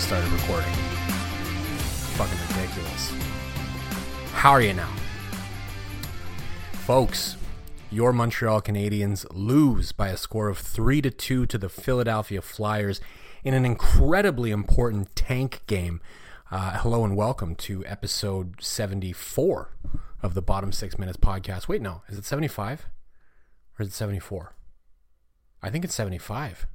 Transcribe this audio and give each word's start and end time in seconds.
Just 0.00 0.08
started 0.08 0.32
recording? 0.32 0.72
Fucking 2.16 2.38
ridiculous. 2.48 3.12
How 4.32 4.52
are 4.52 4.62
you 4.62 4.72
now? 4.72 4.90
Folks, 6.72 7.36
your 7.90 8.10
Montreal 8.10 8.62
Canadiens 8.62 9.26
lose 9.30 9.92
by 9.92 10.08
a 10.08 10.16
score 10.16 10.48
of 10.48 10.56
3 10.56 11.02
to 11.02 11.10
2 11.10 11.44
to 11.44 11.58
the 11.58 11.68
Philadelphia 11.68 12.40
Flyers 12.40 13.02
in 13.44 13.52
an 13.52 13.66
incredibly 13.66 14.50
important 14.50 15.14
tank 15.14 15.60
game. 15.66 16.00
Uh, 16.50 16.78
hello 16.78 17.04
and 17.04 17.14
welcome 17.14 17.54
to 17.56 17.84
episode 17.84 18.54
74 18.58 19.76
of 20.22 20.32
the 20.32 20.42
Bottom 20.42 20.72
6 20.72 20.98
Minutes 20.98 21.18
podcast. 21.18 21.68
Wait, 21.68 21.82
no, 21.82 22.02
is 22.08 22.16
it 22.16 22.24
75? 22.24 22.86
Or 23.78 23.82
is 23.82 23.88
it 23.88 23.94
74? 23.94 24.54
I 25.62 25.68
think 25.68 25.84
it's 25.84 25.94
75. 25.94 26.66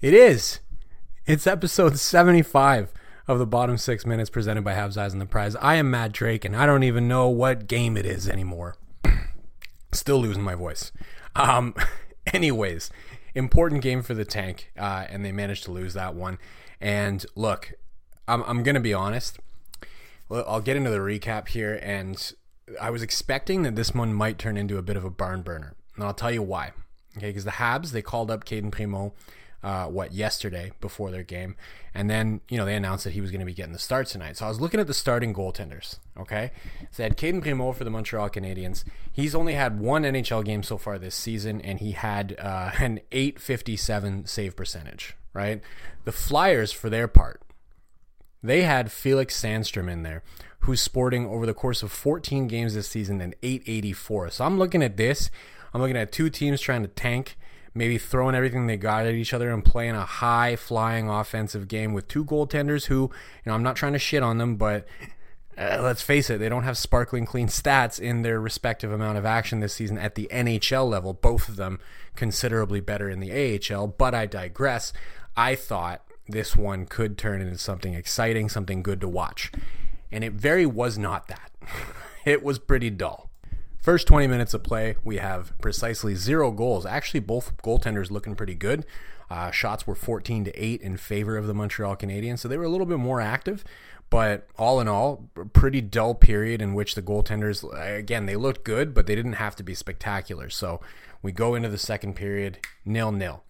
It 0.00 0.12
is. 0.12 0.58
It's 1.26 1.46
episode 1.46 1.98
75 1.98 2.92
of 3.28 3.38
the 3.38 3.46
bottom 3.46 3.76
six 3.76 4.06
minutes 4.06 4.30
presented 4.30 4.64
by 4.64 4.72
Habs 4.72 4.96
Eyes 4.96 5.12
on 5.12 5.18
the 5.18 5.26
Prize. 5.26 5.54
I 5.56 5.74
am 5.74 5.90
Matt 5.90 6.12
Drake, 6.12 6.46
and 6.46 6.56
I 6.56 6.64
don't 6.64 6.82
even 6.82 7.08
know 7.08 7.28
what 7.28 7.66
game 7.68 7.96
it 7.98 8.06
is 8.06 8.26
anymore. 8.26 8.76
Still 9.92 10.18
losing 10.20 10.42
my 10.42 10.54
voice. 10.54 10.90
Um, 11.36 11.74
anyways, 12.32 12.90
important 13.34 13.82
game 13.82 14.02
for 14.02 14.14
the 14.14 14.24
tank, 14.24 14.72
uh, 14.78 15.04
and 15.10 15.22
they 15.22 15.30
managed 15.30 15.64
to 15.64 15.70
lose 15.70 15.92
that 15.92 16.14
one. 16.14 16.38
And 16.80 17.24
look, 17.36 17.74
I'm, 18.26 18.42
I'm 18.44 18.62
going 18.62 18.74
to 18.74 18.80
be 18.80 18.94
honest. 18.94 19.38
I'll 20.30 20.62
get 20.62 20.76
into 20.76 20.90
the 20.90 20.98
recap 20.98 21.48
here, 21.48 21.78
and 21.82 22.32
I 22.80 22.90
was 22.90 23.02
expecting 23.02 23.62
that 23.62 23.76
this 23.76 23.94
one 23.94 24.14
might 24.14 24.38
turn 24.38 24.56
into 24.56 24.78
a 24.78 24.82
bit 24.82 24.96
of 24.96 25.04
a 25.04 25.10
barn 25.10 25.42
burner. 25.42 25.74
And 25.96 26.04
I'll 26.04 26.14
tell 26.14 26.32
you 26.32 26.42
why. 26.42 26.72
Okay, 27.18 27.28
because 27.28 27.44
the 27.44 27.52
Habs, 27.52 27.90
they 27.90 28.02
called 28.02 28.30
up 28.30 28.44
Cayden 28.44 28.70
Primeau, 28.70 29.12
uh, 29.62 29.86
what, 29.86 30.12
yesterday 30.12 30.72
before 30.80 31.10
their 31.10 31.22
game. 31.22 31.56
And 31.94 32.08
then, 32.08 32.40
you 32.48 32.56
know, 32.56 32.64
they 32.64 32.74
announced 32.74 33.04
that 33.04 33.12
he 33.12 33.20
was 33.20 33.30
going 33.30 33.40
to 33.40 33.46
be 33.46 33.54
getting 33.54 33.72
the 33.72 33.78
start 33.78 34.06
tonight. 34.06 34.36
So 34.36 34.46
I 34.46 34.48
was 34.48 34.60
looking 34.60 34.80
at 34.80 34.86
the 34.86 34.94
starting 34.94 35.34
goaltenders, 35.34 35.98
okay? 36.18 36.52
So 36.90 36.98
they 36.98 37.02
had 37.04 37.16
Cayden 37.16 37.40
Primeau 37.40 37.72
for 37.72 37.84
the 37.84 37.90
Montreal 37.90 38.30
Canadiens. 38.30 38.84
He's 39.12 39.34
only 39.34 39.54
had 39.54 39.80
one 39.80 40.04
NHL 40.04 40.44
game 40.44 40.62
so 40.62 40.78
far 40.78 40.98
this 40.98 41.14
season, 41.14 41.60
and 41.60 41.80
he 41.80 41.92
had 41.92 42.36
uh, 42.38 42.70
an 42.78 43.00
857 43.12 44.26
save 44.26 44.56
percentage, 44.56 45.16
right? 45.32 45.60
The 46.04 46.12
Flyers, 46.12 46.72
for 46.72 46.88
their 46.88 47.08
part, 47.08 47.42
they 48.42 48.62
had 48.62 48.90
Felix 48.90 49.38
Sandstrom 49.38 49.90
in 49.90 50.02
there, 50.02 50.22
who's 50.60 50.80
sporting 50.80 51.26
over 51.26 51.44
the 51.44 51.54
course 51.54 51.82
of 51.82 51.92
14 51.92 52.46
games 52.46 52.74
this 52.74 52.88
season 52.88 53.20
an 53.20 53.34
884. 53.42 54.30
So 54.30 54.44
I'm 54.44 54.58
looking 54.58 54.82
at 54.82 54.96
this. 54.96 55.30
I'm 55.72 55.80
looking 55.80 55.96
at 55.96 56.12
two 56.12 56.30
teams 56.30 56.60
trying 56.60 56.82
to 56.82 56.88
tank, 56.88 57.36
maybe 57.74 57.98
throwing 57.98 58.34
everything 58.34 58.66
they 58.66 58.76
got 58.76 59.06
at 59.06 59.14
each 59.14 59.32
other 59.32 59.50
and 59.50 59.64
playing 59.64 59.94
a 59.94 60.04
high 60.04 60.56
flying 60.56 61.08
offensive 61.08 61.68
game 61.68 61.92
with 61.92 62.08
two 62.08 62.24
goaltenders 62.24 62.86
who, 62.86 63.02
you 63.02 63.10
know, 63.46 63.54
I'm 63.54 63.62
not 63.62 63.76
trying 63.76 63.92
to 63.92 63.98
shit 63.98 64.22
on 64.22 64.38
them, 64.38 64.56
but 64.56 64.86
uh, 65.56 65.78
let's 65.80 66.02
face 66.02 66.30
it, 66.30 66.38
they 66.38 66.48
don't 66.48 66.64
have 66.64 66.78
sparkling 66.78 67.26
clean 67.26 67.48
stats 67.48 68.00
in 68.00 68.22
their 68.22 68.40
respective 68.40 68.90
amount 68.90 69.18
of 69.18 69.26
action 69.26 69.60
this 69.60 69.74
season 69.74 69.98
at 69.98 70.14
the 70.14 70.28
NHL 70.32 70.88
level. 70.88 71.12
Both 71.12 71.48
of 71.48 71.56
them 71.56 71.78
considerably 72.16 72.80
better 72.80 73.08
in 73.08 73.20
the 73.20 73.60
AHL, 73.72 73.88
but 73.88 74.14
I 74.14 74.26
digress. 74.26 74.92
I 75.36 75.54
thought 75.54 76.02
this 76.28 76.56
one 76.56 76.86
could 76.86 77.18
turn 77.18 77.40
into 77.40 77.58
something 77.58 77.94
exciting, 77.94 78.48
something 78.48 78.82
good 78.82 79.00
to 79.00 79.08
watch. 79.08 79.52
And 80.10 80.24
it 80.24 80.32
very 80.32 80.66
was 80.66 80.98
not 80.98 81.28
that. 81.28 81.50
it 82.24 82.42
was 82.42 82.58
pretty 82.58 82.90
dull. 82.90 83.29
First 83.80 84.06
20 84.08 84.26
minutes 84.26 84.52
of 84.52 84.62
play, 84.62 84.96
we 85.04 85.16
have 85.16 85.56
precisely 85.58 86.14
zero 86.14 86.50
goals. 86.50 86.84
Actually, 86.84 87.20
both 87.20 87.56
goaltenders 87.62 88.10
looking 88.10 88.36
pretty 88.36 88.54
good. 88.54 88.84
Uh, 89.30 89.50
shots 89.50 89.86
were 89.86 89.94
14 89.94 90.44
to 90.44 90.52
8 90.52 90.82
in 90.82 90.98
favor 90.98 91.38
of 91.38 91.46
the 91.46 91.54
Montreal 91.54 91.96
Canadiens, 91.96 92.40
so 92.40 92.48
they 92.48 92.58
were 92.58 92.64
a 92.64 92.68
little 92.68 92.86
bit 92.86 92.98
more 92.98 93.22
active. 93.22 93.64
But 94.10 94.48
all 94.58 94.80
in 94.80 94.88
all, 94.88 95.30
pretty 95.54 95.80
dull 95.80 96.14
period 96.14 96.60
in 96.60 96.74
which 96.74 96.94
the 96.94 97.00
goaltenders, 97.00 97.64
again, 97.72 98.26
they 98.26 98.36
looked 98.36 98.64
good, 98.64 98.92
but 98.92 99.06
they 99.06 99.14
didn't 99.14 99.34
have 99.34 99.56
to 99.56 99.62
be 99.62 99.74
spectacular. 99.74 100.50
So 100.50 100.82
we 101.22 101.32
go 101.32 101.54
into 101.54 101.70
the 101.70 101.78
second 101.78 102.16
period, 102.16 102.58
nil 102.84 103.12
nil. 103.12 103.44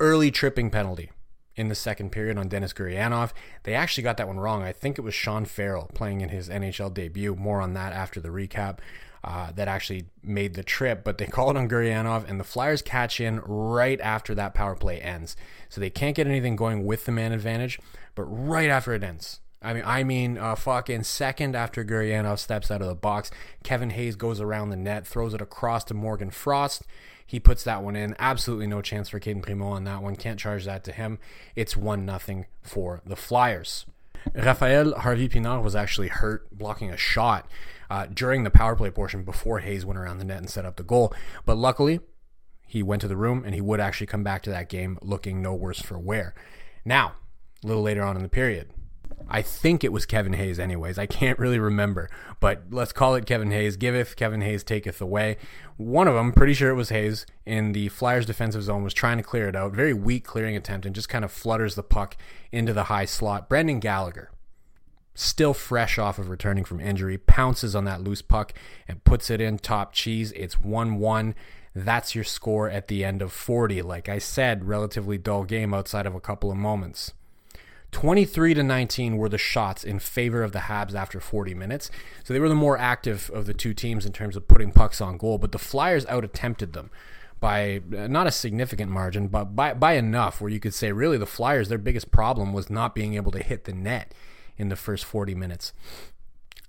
Early 0.00 0.32
tripping 0.32 0.70
penalty 0.70 1.12
in 1.54 1.68
the 1.68 1.74
second 1.76 2.10
period 2.10 2.36
on 2.36 2.48
Denis 2.48 2.72
Gurianov. 2.72 3.32
They 3.62 3.74
actually 3.74 4.04
got 4.04 4.16
that 4.16 4.28
one 4.28 4.40
wrong. 4.40 4.62
I 4.62 4.72
think 4.72 4.98
it 4.98 5.02
was 5.02 5.14
Sean 5.14 5.44
Farrell 5.44 5.90
playing 5.94 6.20
in 6.20 6.30
his 6.30 6.48
NHL 6.48 6.94
debut. 6.94 7.36
More 7.36 7.60
on 7.60 7.74
that 7.74 7.92
after 7.92 8.20
the 8.20 8.30
recap. 8.30 8.78
Uh, 9.24 9.50
that 9.50 9.66
actually 9.66 10.04
made 10.22 10.54
the 10.54 10.62
trip, 10.62 11.02
but 11.02 11.18
they 11.18 11.26
call 11.36 11.50
it 11.50 11.56
on 11.56 11.68
Gurianov, 11.68 12.28
and 12.28 12.38
the 12.38 12.44
Flyers 12.44 12.82
catch 12.82 13.20
in 13.20 13.40
right 13.40 14.00
after 14.00 14.32
that 14.36 14.54
power 14.54 14.76
play 14.76 15.00
ends. 15.00 15.36
So 15.68 15.80
they 15.80 15.90
can't 15.90 16.14
get 16.14 16.28
anything 16.28 16.54
going 16.54 16.86
with 16.86 17.04
the 17.04 17.10
man 17.12 17.32
advantage, 17.32 17.80
but 18.14 18.22
right 18.24 18.70
after 18.70 18.94
it 18.94 19.02
ends. 19.02 19.40
I 19.60 19.74
mean, 19.74 19.82
I 19.84 20.04
mean, 20.04 20.38
uh, 20.38 20.54
fucking 20.54 21.02
second 21.02 21.56
after 21.56 21.84
Gurianov 21.84 22.38
steps 22.38 22.70
out 22.70 22.80
of 22.80 22.86
the 22.86 22.94
box, 22.94 23.30
Kevin 23.64 23.90
Hayes 23.90 24.14
goes 24.14 24.40
around 24.40 24.70
the 24.70 24.76
net, 24.76 25.06
throws 25.06 25.34
it 25.34 25.40
across 25.40 25.82
to 25.84 25.94
Morgan 25.94 26.30
Frost. 26.30 26.84
He 27.26 27.40
puts 27.40 27.64
that 27.64 27.82
one 27.82 27.96
in. 27.96 28.14
Absolutely 28.18 28.68
no 28.68 28.80
chance 28.80 29.10
for 29.10 29.18
Cayden 29.18 29.42
Primeau 29.42 29.68
on 29.68 29.84
that 29.84 30.02
one. 30.02 30.16
Can't 30.16 30.38
charge 30.38 30.64
that 30.64 30.82
to 30.84 30.92
him. 30.92 31.18
It's 31.56 31.76
one 31.76 32.06
nothing 32.06 32.46
for 32.62 33.02
the 33.04 33.16
Flyers. 33.16 33.84
Raphael 34.34 34.94
Harvey 34.94 35.28
Pinard 35.28 35.62
was 35.62 35.76
actually 35.76 36.08
hurt 36.08 36.48
blocking 36.56 36.90
a 36.90 36.96
shot 36.96 37.46
uh, 37.90 38.06
during 38.06 38.44
the 38.44 38.50
power 38.50 38.76
play 38.76 38.90
portion 38.90 39.24
before 39.24 39.60
Hayes 39.60 39.84
went 39.84 39.98
around 39.98 40.18
the 40.18 40.24
net 40.24 40.38
and 40.38 40.50
set 40.50 40.64
up 40.64 40.76
the 40.76 40.82
goal. 40.82 41.12
But 41.44 41.56
luckily, 41.56 42.00
he 42.66 42.82
went 42.82 43.00
to 43.02 43.08
the 43.08 43.16
room 43.16 43.42
and 43.44 43.54
he 43.54 43.60
would 43.60 43.80
actually 43.80 44.06
come 44.06 44.22
back 44.22 44.42
to 44.42 44.50
that 44.50 44.68
game 44.68 44.98
looking 45.02 45.40
no 45.40 45.54
worse 45.54 45.80
for 45.80 45.98
wear. 45.98 46.34
Now, 46.84 47.14
a 47.64 47.66
little 47.66 47.82
later 47.82 48.02
on 48.02 48.16
in 48.16 48.22
the 48.22 48.28
period, 48.28 48.70
I 49.30 49.42
think 49.42 49.84
it 49.84 49.92
was 49.92 50.06
Kevin 50.06 50.32
Hayes, 50.34 50.58
anyways. 50.58 50.98
I 50.98 51.06
can't 51.06 51.38
really 51.40 51.58
remember, 51.58 52.08
but 52.40 52.64
let's 52.70 52.92
call 52.92 53.14
it 53.14 53.26
Kevin 53.26 53.50
Hayes. 53.50 53.76
Giveth, 53.76 54.16
Kevin 54.16 54.40
Hayes 54.40 54.64
taketh 54.64 55.00
away. 55.00 55.36
One 55.76 56.08
of 56.08 56.14
them, 56.14 56.32
pretty 56.32 56.54
sure 56.54 56.70
it 56.70 56.74
was 56.74 56.88
Hayes, 56.90 57.26
in 57.44 57.72
the 57.72 57.88
Flyers' 57.88 58.26
defensive 58.26 58.62
zone, 58.62 58.84
was 58.84 58.94
trying 58.94 59.18
to 59.18 59.22
clear 59.22 59.48
it 59.48 59.56
out. 59.56 59.72
Very 59.72 59.94
weak 59.94 60.24
clearing 60.24 60.56
attempt 60.56 60.86
and 60.86 60.94
just 60.94 61.08
kind 61.08 61.24
of 61.24 61.32
flutters 61.32 61.74
the 61.74 61.82
puck 61.82 62.16
into 62.52 62.72
the 62.72 62.84
high 62.84 63.04
slot. 63.04 63.48
Brendan 63.48 63.80
Gallagher, 63.80 64.30
still 65.18 65.52
fresh 65.52 65.98
off 65.98 66.18
of 66.18 66.30
returning 66.30 66.64
from 66.64 66.80
injury, 66.80 67.18
pounces 67.18 67.74
on 67.74 67.84
that 67.84 68.02
loose 68.02 68.22
puck 68.22 68.54
and 68.86 69.02
puts 69.02 69.30
it 69.30 69.40
in 69.40 69.58
top 69.58 69.92
cheese. 69.92 70.32
It's 70.32 70.60
1 70.60 70.98
1. 70.98 71.34
That's 71.74 72.14
your 72.14 72.24
score 72.24 72.70
at 72.70 72.88
the 72.88 73.04
end 73.04 73.20
of 73.20 73.32
40. 73.32 73.82
Like 73.82 74.08
I 74.08 74.18
said, 74.18 74.68
relatively 74.68 75.18
dull 75.18 75.44
game 75.44 75.74
outside 75.74 76.06
of 76.06 76.14
a 76.14 76.20
couple 76.20 76.50
of 76.50 76.56
moments. 76.56 77.12
23 77.90 78.54
to 78.54 78.62
19 78.62 79.16
were 79.16 79.28
the 79.28 79.38
shots 79.38 79.82
in 79.82 79.98
favor 79.98 80.42
of 80.42 80.52
the 80.52 80.58
Habs 80.60 80.94
after 80.94 81.20
40 81.20 81.54
minutes. 81.54 81.90
So 82.22 82.32
they 82.32 82.40
were 82.40 82.48
the 82.48 82.54
more 82.54 82.78
active 82.78 83.30
of 83.32 83.46
the 83.46 83.54
two 83.54 83.74
teams 83.74 84.06
in 84.06 84.12
terms 84.12 84.36
of 84.36 84.46
putting 84.46 84.72
pucks 84.72 85.00
on 85.00 85.16
goal, 85.16 85.38
but 85.38 85.52
the 85.52 85.58
Flyers 85.58 86.06
out 86.06 86.24
attempted 86.24 86.74
them 86.74 86.90
by 87.40 87.80
uh, 87.96 88.06
not 88.06 88.26
a 88.26 88.32
significant 88.32 88.90
margin, 88.90 89.28
but 89.28 89.56
by, 89.56 89.72
by 89.72 89.94
enough 89.94 90.40
where 90.40 90.50
you 90.50 90.60
could 90.60 90.74
say 90.74 90.92
really 90.92 91.16
the 91.16 91.26
Flyers, 91.26 91.68
their 91.68 91.78
biggest 91.78 92.10
problem 92.10 92.52
was 92.52 92.68
not 92.68 92.94
being 92.94 93.14
able 93.14 93.32
to 93.32 93.42
hit 93.42 93.64
the 93.64 93.72
net 93.72 94.12
in 94.58 94.68
the 94.68 94.76
first 94.76 95.04
40 95.04 95.34
minutes. 95.34 95.72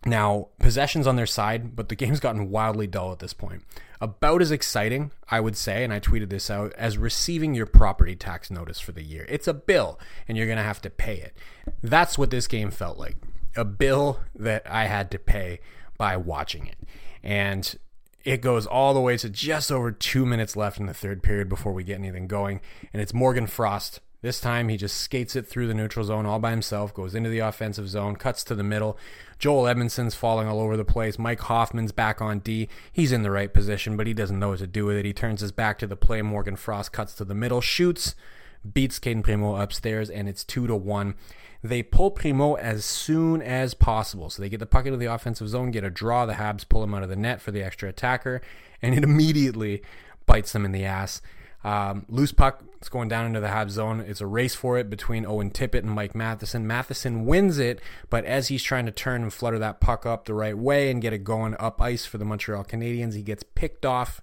Now, 0.06 0.48
possessions 0.60 1.08
on 1.08 1.18
their 1.18 1.26
side, 1.26 1.76
but 1.76 1.90
the 1.90 1.96
game's 1.96 2.22
gotten 2.22 2.50
wildly 2.50 2.88
dull 2.88 3.12
at 3.12 3.20
this 3.20 3.34
point. 3.34 3.64
About 4.00 4.42
as 4.42 4.50
exciting, 4.50 5.12
I 5.30 5.42
would 5.42 5.58
say, 5.58 5.84
and 5.84 5.92
I 5.92 6.00
tweeted 6.00 6.30
this 6.30 6.50
out, 6.50 6.72
as 6.78 6.98
receiving 6.98 7.54
your 7.54 7.66
property 7.66 8.16
tax 8.16 8.50
notice 8.50 8.80
for 8.80 8.94
the 8.94 9.04
year. 9.04 9.26
It's 9.28 9.48
a 9.48 9.54
bill, 9.54 10.00
and 10.26 10.38
you're 10.38 10.48
going 10.48 10.58
to 10.58 10.64
have 10.64 10.82
to 10.84 10.90
pay 10.90 11.18
it. 11.18 11.36
That's 11.84 12.18
what 12.18 12.32
this 12.32 12.48
game 12.48 12.72
felt 12.72 12.98
like. 12.98 13.18
a 13.56 13.66
bill 13.66 14.22
that 14.36 14.64
I 14.70 14.86
had 14.86 15.12
to 15.12 15.20
pay 15.20 15.60
by 15.98 16.18
watching 16.18 16.68
it. 16.68 16.78
And 17.24 17.78
it 18.24 18.42
goes 18.42 18.66
all 18.66 18.94
the 18.94 19.02
way 19.02 19.18
to 19.18 19.30
just 19.30 19.72
over 19.72 19.92
two 19.92 20.26
minutes 20.26 20.56
left 20.56 20.80
in 20.80 20.86
the 20.86 20.94
third 20.94 21.24
period 21.24 21.50
before 21.50 21.74
we 21.74 21.84
get 21.84 21.98
anything 22.00 22.28
going. 22.28 22.62
And 22.94 23.02
it's 23.02 23.14
Morgan 23.14 23.48
Frost. 23.48 24.00
This 24.22 24.42
time 24.42 24.68
he 24.68 24.76
just 24.76 24.98
skates 24.98 25.36
it 25.38 25.48
through 25.48 25.68
the 25.68 25.74
neutral 25.74 26.06
zone 26.06 26.26
all 26.26 26.40
by 26.40 26.52
himself, 26.52 26.94
goes 26.94 27.16
into 27.16 27.30
the 27.30 27.40
offensive 27.40 27.88
zone, 27.88 28.18
cuts 28.18 28.44
to 28.46 28.56
the 28.56 28.64
middle. 28.64 28.98
Joel 29.38 29.68
Edmondson's 29.68 30.14
falling 30.14 30.48
all 30.48 30.60
over 30.60 30.76
the 30.76 30.84
place. 30.84 31.18
Mike 31.18 31.40
Hoffman's 31.40 31.94
back 31.94 32.22
on 32.22 32.40
D. 32.40 32.68
He's 32.92 33.14
in 33.14 33.24
the 33.24 33.32
right 33.32 33.54
position, 33.54 33.96
but 33.96 34.08
he 34.08 34.14
doesn't 34.14 34.38
know 34.38 34.50
what 34.50 34.60
to 34.60 34.68
do 34.68 34.86
with 34.86 34.98
it. 34.98 35.06
He 35.06 35.14
turns 35.14 35.40
his 35.40 35.54
back 35.54 35.80
to 35.80 35.88
the 35.88 35.96
play. 35.96 36.22
Morgan 36.22 36.58
Frost 36.58 36.92
cuts 36.92 37.14
to 37.16 37.24
the 37.24 37.34
middle, 37.34 37.62
shoots, 37.62 38.16
beats 38.74 39.00
Cayden 39.00 39.24
Primeau 39.24 39.56
upstairs, 39.56 40.10
and 40.10 40.28
it's 40.28 40.44
two 40.44 40.68
to 40.68 40.76
one. 40.76 41.16
They 41.64 41.82
pull 41.82 42.12
Primeau 42.12 42.56
as 42.56 42.84
soon 42.84 43.42
as 43.42 43.74
possible. 43.74 44.30
So 44.30 44.42
they 44.42 44.50
get 44.50 44.60
the 44.60 44.66
puck 44.66 44.86
into 44.86 44.98
the 44.98 45.06
offensive 45.06 45.48
zone, 45.48 45.72
get 45.72 45.86
a 45.86 45.90
draw. 45.90 46.26
The 46.26 46.34
Habs 46.34 46.68
pull 46.68 46.84
him 46.84 46.94
out 46.94 47.04
of 47.04 47.10
the 47.10 47.16
net 47.16 47.42
for 47.42 47.52
the 47.52 47.64
extra 47.64 47.88
attacker, 47.88 48.42
and 48.82 48.94
it 48.94 49.04
immediately 49.04 49.82
bites 50.26 50.52
them 50.52 50.66
in 50.66 50.74
the 50.74 50.84
ass. 50.84 51.22
Um, 51.64 52.06
loose 52.10 52.32
puck, 52.32 52.64
it's 52.80 52.90
going 52.90 53.10
down 53.10 53.26
into 53.26 53.40
the 53.40 53.48
Habs 53.48 53.72
zone. 53.72 54.00
It's 54.00 54.22
a 54.22 54.26
race 54.26 54.56
for 54.56 54.78
it 54.78 54.90
between 54.90 55.26
Owen 55.26 55.52
Tippett 55.52 55.80
and 55.80 55.92
Mike 55.92 56.16
Matheson. 56.16 56.66
Matheson 56.66 57.26
wins 57.26 57.60
it, 57.60 57.82
but 58.10 58.26
as 58.26 58.48
he's 58.48 58.64
trying 58.64 58.86
to 58.86 58.92
turn 58.92 59.22
and 59.22 59.34
flutter 59.34 59.60
that 59.60 59.82
puck 59.82 60.06
up 60.06 60.26
the 60.26 60.34
right 60.34 60.58
way 60.58 60.90
and 60.90 61.02
get 61.02 61.14
it 61.14 61.24
going 61.24 61.56
up 61.60 61.82
ice 61.82 62.06
for 62.06 62.18
the 62.18 62.26
Montreal 62.26 62.64
Canadiens, 62.64 63.16
he 63.16 63.22
gets 63.22 63.44
picked 63.44 63.86
off 63.86 64.22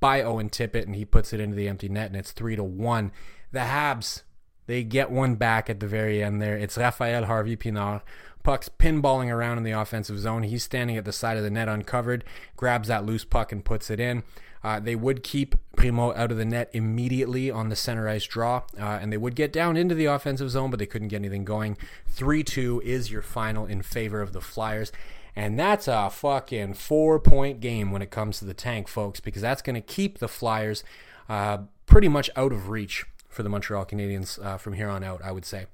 by 0.00 0.22
Owen 0.22 0.50
Tippett 0.50 0.84
and 0.84 0.94
he 0.94 1.04
puts 1.04 1.32
it 1.32 1.40
into 1.40 1.56
the 1.56 1.66
empty 1.66 1.88
net, 1.88 2.08
and 2.08 2.16
it's 2.16 2.32
three 2.32 2.56
to 2.56 2.64
one. 2.64 3.10
The 3.52 3.60
Habs 3.60 4.22
they 4.66 4.82
get 4.82 5.10
one 5.10 5.34
back 5.34 5.68
at 5.68 5.80
the 5.80 5.86
very 5.86 6.22
end 6.22 6.40
there. 6.40 6.56
It's 6.56 6.78
Raphael 6.78 7.24
Harvey 7.24 7.56
Pinard. 7.56 8.02
Puck's 8.42 8.68
pinballing 8.68 9.32
around 9.32 9.58
in 9.58 9.64
the 9.64 9.72
offensive 9.72 10.18
zone. 10.18 10.42
He's 10.42 10.62
standing 10.62 10.96
at 10.96 11.04
the 11.04 11.12
side 11.12 11.36
of 11.36 11.42
the 11.42 11.50
net 11.50 11.68
uncovered, 11.68 12.24
grabs 12.56 12.88
that 12.88 13.06
loose 13.06 13.24
puck 13.24 13.52
and 13.52 13.64
puts 13.64 13.90
it 13.90 14.00
in. 14.00 14.22
Uh, 14.64 14.80
they 14.80 14.96
would 14.96 15.22
keep 15.22 15.54
Primeau 15.76 16.14
out 16.14 16.32
of 16.32 16.38
the 16.38 16.44
net 16.44 16.70
immediately 16.72 17.50
on 17.50 17.68
the 17.68 17.76
center 17.76 18.08
ice 18.08 18.24
draw, 18.24 18.62
uh, 18.80 18.98
and 19.00 19.12
they 19.12 19.18
would 19.18 19.34
get 19.34 19.52
down 19.52 19.76
into 19.76 19.94
the 19.94 20.06
offensive 20.06 20.50
zone, 20.50 20.70
but 20.70 20.78
they 20.78 20.86
couldn't 20.86 21.08
get 21.08 21.16
anything 21.16 21.44
going. 21.44 21.76
3 22.08 22.42
2 22.42 22.80
is 22.82 23.10
your 23.10 23.20
final 23.20 23.66
in 23.66 23.82
favor 23.82 24.22
of 24.22 24.32
the 24.32 24.40
Flyers. 24.40 24.90
And 25.36 25.58
that's 25.58 25.86
a 25.88 26.08
fucking 26.10 26.74
four 26.74 27.18
point 27.18 27.60
game 27.60 27.90
when 27.90 28.02
it 28.02 28.10
comes 28.10 28.38
to 28.38 28.44
the 28.44 28.54
tank, 28.54 28.88
folks, 28.88 29.20
because 29.20 29.42
that's 29.42 29.62
going 29.62 29.74
to 29.74 29.80
keep 29.80 30.18
the 30.18 30.28
Flyers 30.28 30.82
uh, 31.28 31.58
pretty 31.86 32.08
much 32.08 32.30
out 32.36 32.52
of 32.52 32.68
reach 32.68 33.04
for 33.28 33.42
the 33.42 33.48
Montreal 33.48 33.84
Canadiens 33.84 34.42
uh, 34.42 34.56
from 34.56 34.74
here 34.74 34.88
on 34.88 35.02
out, 35.04 35.20
I 35.22 35.32
would 35.32 35.44
say. 35.44 35.66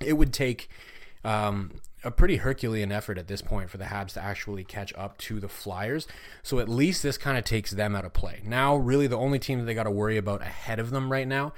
It 0.00 0.14
would 0.14 0.32
take 0.32 0.70
um, 1.24 1.80
a 2.04 2.10
pretty 2.10 2.36
Herculean 2.36 2.92
effort 2.92 3.18
at 3.18 3.28
this 3.28 3.40
point 3.42 3.70
for 3.70 3.78
the 3.78 3.84
Habs 3.84 4.12
to 4.12 4.22
actually 4.22 4.64
catch 4.64 4.92
up 4.94 5.16
to 5.18 5.40
the 5.40 5.48
Flyers. 5.48 6.06
So 6.42 6.58
at 6.58 6.68
least 6.68 7.02
this 7.02 7.16
kind 7.16 7.38
of 7.38 7.44
takes 7.44 7.70
them 7.70 7.96
out 7.96 8.04
of 8.04 8.12
play. 8.12 8.42
Now, 8.44 8.76
really, 8.76 9.06
the 9.06 9.18
only 9.18 9.38
team 9.38 9.58
that 9.58 9.64
they 9.64 9.74
got 9.74 9.84
to 9.84 9.90
worry 9.90 10.16
about 10.16 10.42
ahead 10.42 10.78
of 10.78 10.90
them 10.90 11.10
right 11.10 11.26
now 11.26 11.54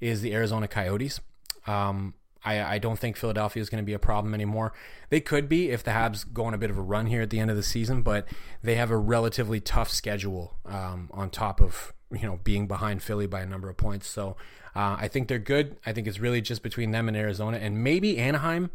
is 0.00 0.22
the 0.22 0.32
Arizona 0.32 0.66
Coyotes. 0.66 1.20
Um, 1.66 2.14
I, 2.42 2.62
I, 2.62 2.78
don't 2.78 2.98
think 2.98 3.16
Philadelphia 3.16 3.60
is 3.60 3.68
going 3.68 3.82
to 3.82 3.86
be 3.86 3.92
a 3.92 3.98
problem 3.98 4.32
anymore. 4.32 4.72
They 5.10 5.20
could 5.20 5.46
be 5.46 5.70
if 5.70 5.84
the 5.84 5.90
Habs 5.90 6.24
go 6.32 6.44
on 6.44 6.54
a 6.54 6.58
bit 6.58 6.70
of 6.70 6.78
a 6.78 6.82
run 6.82 7.06
here 7.06 7.20
at 7.20 7.28
the 7.28 7.38
end 7.38 7.50
of 7.50 7.56
the 7.56 7.62
season, 7.62 8.00
but 8.00 8.26
they 8.62 8.76
have 8.76 8.90
a 8.90 8.96
relatively 8.96 9.60
tough 9.60 9.90
schedule 9.90 10.56
um, 10.64 11.10
on 11.12 11.28
top 11.28 11.60
of 11.60 11.92
you 12.10 12.22
know 12.22 12.40
being 12.42 12.66
behind 12.66 13.02
Philly 13.02 13.26
by 13.26 13.40
a 13.40 13.46
number 13.46 13.68
of 13.68 13.76
points. 13.76 14.06
So 14.06 14.36
uh, 14.74 14.96
I 14.98 15.08
think 15.08 15.28
they're 15.28 15.38
good. 15.38 15.76
I 15.84 15.92
think 15.92 16.06
it's 16.06 16.18
really 16.18 16.40
just 16.40 16.62
between 16.62 16.92
them 16.92 17.08
and 17.08 17.16
Arizona 17.16 17.58
and 17.58 17.84
maybe 17.84 18.18
Anaheim. 18.18 18.70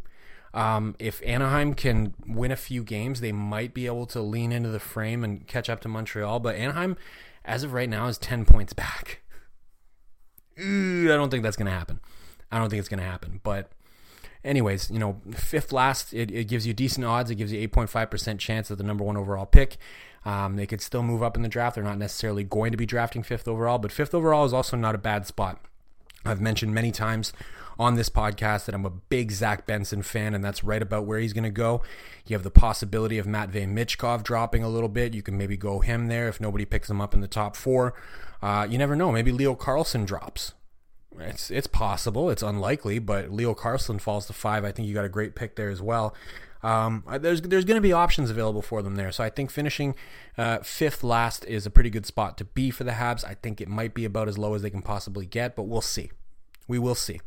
Um, 0.56 0.96
if 1.00 1.22
Anaheim 1.26 1.74
can 1.74 2.14
win 2.26 2.50
a 2.50 2.56
few 2.56 2.82
games, 2.82 3.20
they 3.20 3.34
might 3.34 3.74
be 3.74 3.86
able 3.88 4.06
to 4.08 4.22
lean 4.22 4.54
into 4.54 4.70
the 4.70 4.80
frame 4.80 5.22
and 5.22 5.46
catch 5.46 5.70
up 5.70 5.82
to 5.82 5.90
Montreal. 5.90 6.40
But 6.40 6.56
Anaheim, 6.56 6.96
as 7.44 7.64
of 7.64 7.74
right 7.74 7.90
now, 7.90 8.08
is 8.08 8.18
10 8.18 8.46
points 8.46 8.72
back. 8.72 9.22
I 10.58 10.62
don't 11.08 11.30
think 11.30 11.44
that's 11.44 11.58
going 11.58 11.66
to 11.66 11.74
happen. 11.74 12.00
I 12.54 12.58
don't 12.58 12.70
think 12.70 12.80
it's 12.80 12.88
going 12.88 13.02
to 13.02 13.06
happen. 13.06 13.42
But, 13.44 13.70
anyways, 14.46 14.90
you 14.90 14.98
know, 14.98 15.20
fifth 15.34 15.74
last, 15.74 16.14
it, 16.14 16.32
it 16.32 16.48
gives 16.48 16.66
you 16.66 16.74
decent 16.74 17.06
odds. 17.06 17.30
It 17.30 17.36
gives 17.36 17.52
you 17.52 17.68
8.5% 17.68 18.40
chance 18.40 18.72
of 18.72 18.78
the 18.78 18.84
number 18.86 19.04
one 19.04 19.18
overall 19.18 19.46
pick. 19.46 19.76
Um, 20.24 20.56
they 20.56 20.66
could 20.66 20.82
still 20.82 21.04
move 21.04 21.22
up 21.22 21.36
in 21.36 21.44
the 21.44 21.50
draft. 21.50 21.76
They're 21.76 21.84
not 21.84 21.98
necessarily 21.98 22.46
going 22.46 22.72
to 22.72 22.78
be 22.78 22.86
drafting 22.86 23.24
fifth 23.24 23.50
overall, 23.50 23.78
but 23.78 23.92
fifth 23.92 24.16
overall 24.16 24.46
is 24.46 24.54
also 24.54 24.78
not 24.78 24.96
a 24.96 24.98
bad 25.00 25.28
spot. 25.28 25.60
I've 26.24 26.42
mentioned 26.42 26.74
many 26.74 26.92
times 26.92 27.34
on 27.78 27.96
this 27.96 28.10
podcast 28.10 28.66
that 28.66 28.76
I'm 28.76 28.86
a 28.86 28.90
big 28.90 29.32
Zach 29.32 29.66
Benson 29.66 30.02
fan, 30.02 30.34
and 30.34 30.44
that's 30.44 30.64
right 30.64 30.82
about 30.82 31.06
where 31.06 31.20
he's 31.20 31.34
going 31.34 31.44
to 31.44 31.50
go. 31.50 31.82
You 32.26 32.36
have 32.36 32.44
the 32.44 32.52
possibility 32.52 33.18
of 33.18 33.26
Matvey 33.26 33.66
Michkov 33.66 34.24
dropping 34.24 34.64
a 34.64 34.70
little 34.70 34.90
bit. 34.90 35.14
You 35.14 35.22
can 35.22 35.38
maybe 35.38 35.58
go 35.58 35.80
him 35.80 36.08
there 36.08 36.28
if 36.28 36.40
nobody 36.42 36.66
picks 36.66 36.90
him 36.90 37.02
up 37.02 37.14
in 37.14 37.22
the 37.22 37.28
top 37.28 37.56
four. 37.56 37.94
Uh, 38.42 38.68
you 38.70 38.78
never 38.78 38.96
know. 38.96 39.12
Maybe 39.12 39.32
Leo 39.32 39.56
Carlsson 39.56 40.06
drops. 40.06 40.54
It's 41.20 41.50
it's 41.50 41.68
possible. 41.68 42.30
It's 42.30 42.44
unlikely, 42.44 43.00
but 43.00 43.32
Leo 43.32 43.54
Carlsson 43.54 44.00
falls 44.02 44.28
to 44.28 44.34
five. 44.34 44.66
I 44.66 44.72
think 44.72 44.88
you 44.88 44.94
got 44.94 45.06
a 45.06 45.10
great 45.10 45.36
pick 45.36 45.56
there 45.56 45.70
as 45.70 45.82
well. 45.82 46.14
Um, 46.62 47.04
there's 47.20 47.42
there's 47.42 47.64
going 47.64 47.78
to 47.78 47.82
be 47.82 47.94
options 47.94 48.30
available 48.30 48.62
for 48.62 48.82
them 48.82 48.96
there. 48.96 49.12
So 49.12 49.24
I 49.24 49.30
think 49.30 49.52
finishing 49.52 49.96
uh, 50.38 50.60
fifth 50.60 51.04
last 51.04 51.46
is 51.46 51.66
a 51.66 51.70
pretty 51.70 51.90
good 51.90 52.06
spot 52.06 52.38
to 52.40 52.46
be 52.46 52.72
for 52.72 52.84
the 52.84 52.92
Habs. 52.92 53.24
I 53.24 53.36
think 53.36 53.62
it 53.62 53.68
might 53.68 53.94
be 53.94 54.04
about 54.04 54.28
as 54.28 54.38
low 54.38 54.56
as 54.56 54.62
they 54.62 54.70
can 54.70 54.82
possibly 54.82 55.26
get, 55.26 55.56
but 55.56 55.64
we'll 55.64 55.82
see. 55.82 56.12
We 56.68 56.80
will 56.80 56.96
see. 56.96 57.22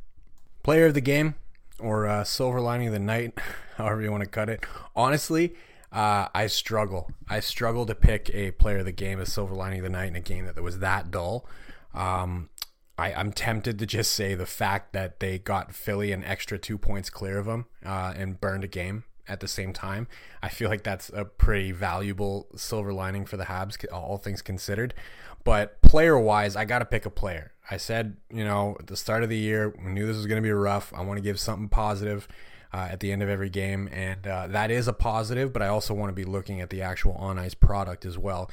Player 0.63 0.87
of 0.87 0.95
the 0.95 1.01
game 1.01 1.35
or 1.79 2.07
uh, 2.07 2.25
silver 2.25 2.61
lining 2.61 2.89
of 2.89 2.93
the 2.93 2.99
night, 2.99 3.39
however 3.77 4.03
you 4.03 4.11
want 4.11 4.25
to 4.25 4.29
cut 4.29 4.49
it. 4.49 4.65
Honestly, 4.95 5.55
uh, 5.93 6.29
I 6.35 6.47
struggle. 6.49 7.11
I 7.29 7.41
struggle 7.41 7.87
to 7.87 7.95
pick 7.95 8.31
a 8.35 8.51
player 8.53 8.79
of 8.79 8.85
the 8.85 8.93
game 8.93 9.21
as 9.21 9.33
silver 9.33 9.55
lining 9.55 9.79
of 9.81 9.85
the 9.85 9.91
night 9.91 10.09
in 10.09 10.17
a 10.17 10.21
game 10.21 10.45
that 10.45 10.63
was 10.63 10.81
that 10.81 11.11
dull. 11.11 11.47
Um, 11.95 12.51
I, 12.99 13.13
am 13.13 13.33
tempted 13.33 13.79
to 13.79 13.87
just 13.87 14.13
say 14.13 14.35
the 14.35 14.45
fact 14.45 14.93
that 14.93 15.21
they 15.21 15.39
got 15.39 15.75
Philly 15.75 16.13
an 16.13 16.25
extra 16.25 16.59
two 16.59 16.77
points 16.77 17.11
clear 17.11 17.39
of 17.39 17.47
them 17.47 17.67
uh, 17.87 18.13
and 18.17 18.41
burned 18.41 18.65
a 18.65 18.69
game 18.69 19.05
at 19.29 19.41
the 19.41 19.49
same 19.49 19.73
time. 19.73 20.09
I 20.43 20.49
feel 20.49 20.69
like 20.69 20.83
that's 20.83 21.11
a 21.11 21.25
pretty 21.25 21.71
valuable 21.71 22.49
silver 22.57 22.93
lining 22.93 23.25
for 23.25 23.37
the 23.37 23.45
Habs, 23.45 23.85
all 23.93 24.19
things 24.19 24.43
considered. 24.43 24.95
But 25.45 25.81
player 25.83 26.19
wise, 26.19 26.57
I 26.57 26.65
got 26.65 26.81
to 26.81 26.85
pick 26.85 27.07
a 27.07 27.11
player. 27.11 27.53
I 27.71 27.77
said, 27.77 28.17
you 28.31 28.45
know, 28.45 28.77
at 28.79 28.87
the 28.87 28.97
start 28.97 29.23
of 29.23 29.29
the 29.29 29.37
year, 29.37 29.75
we 29.85 29.93
knew 29.93 30.07
this 30.07 30.17
was 30.17 30.27
going 30.27 30.43
to 30.43 30.47
be 30.47 30.53
rough. 30.53 30.93
I 30.95 31.03
want 31.03 31.19
to 31.19 31.23
give 31.23 31.39
something 31.39 31.69
positive 31.69 32.27
uh, 32.73 32.89
at 32.91 33.01
the 33.01 33.13
end 33.13 33.23
of 33.23 33.29
every 33.29 33.51
game, 33.51 33.89
and 33.93 34.27
uh, 34.27 34.47
that 34.49 34.71
is 34.71 34.89
a 34.89 34.93
positive. 34.93 35.53
But 35.53 35.63
I 35.63 35.69
also 35.69 35.95
want 35.95 36.11
to 36.11 36.15
be 36.15 36.25
looking 36.25 36.61
at 36.61 36.71
the 36.71 36.83
actual 36.83 37.13
on 37.13 37.39
ice 37.39 37.55
product 37.55 38.05
as 38.05 38.19
well. 38.19 38.51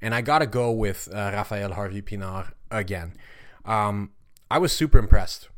And 0.00 0.14
I 0.14 0.20
got 0.20 0.40
to 0.40 0.46
go 0.46 0.70
with 0.70 1.08
uh, 1.12 1.30
Raphael 1.32 1.72
Harvey 1.72 2.02
Pinard 2.02 2.52
again. 2.70 3.14
Um, 3.64 4.10
I 4.50 4.58
was 4.58 4.72
super 4.72 4.98
impressed 4.98 5.48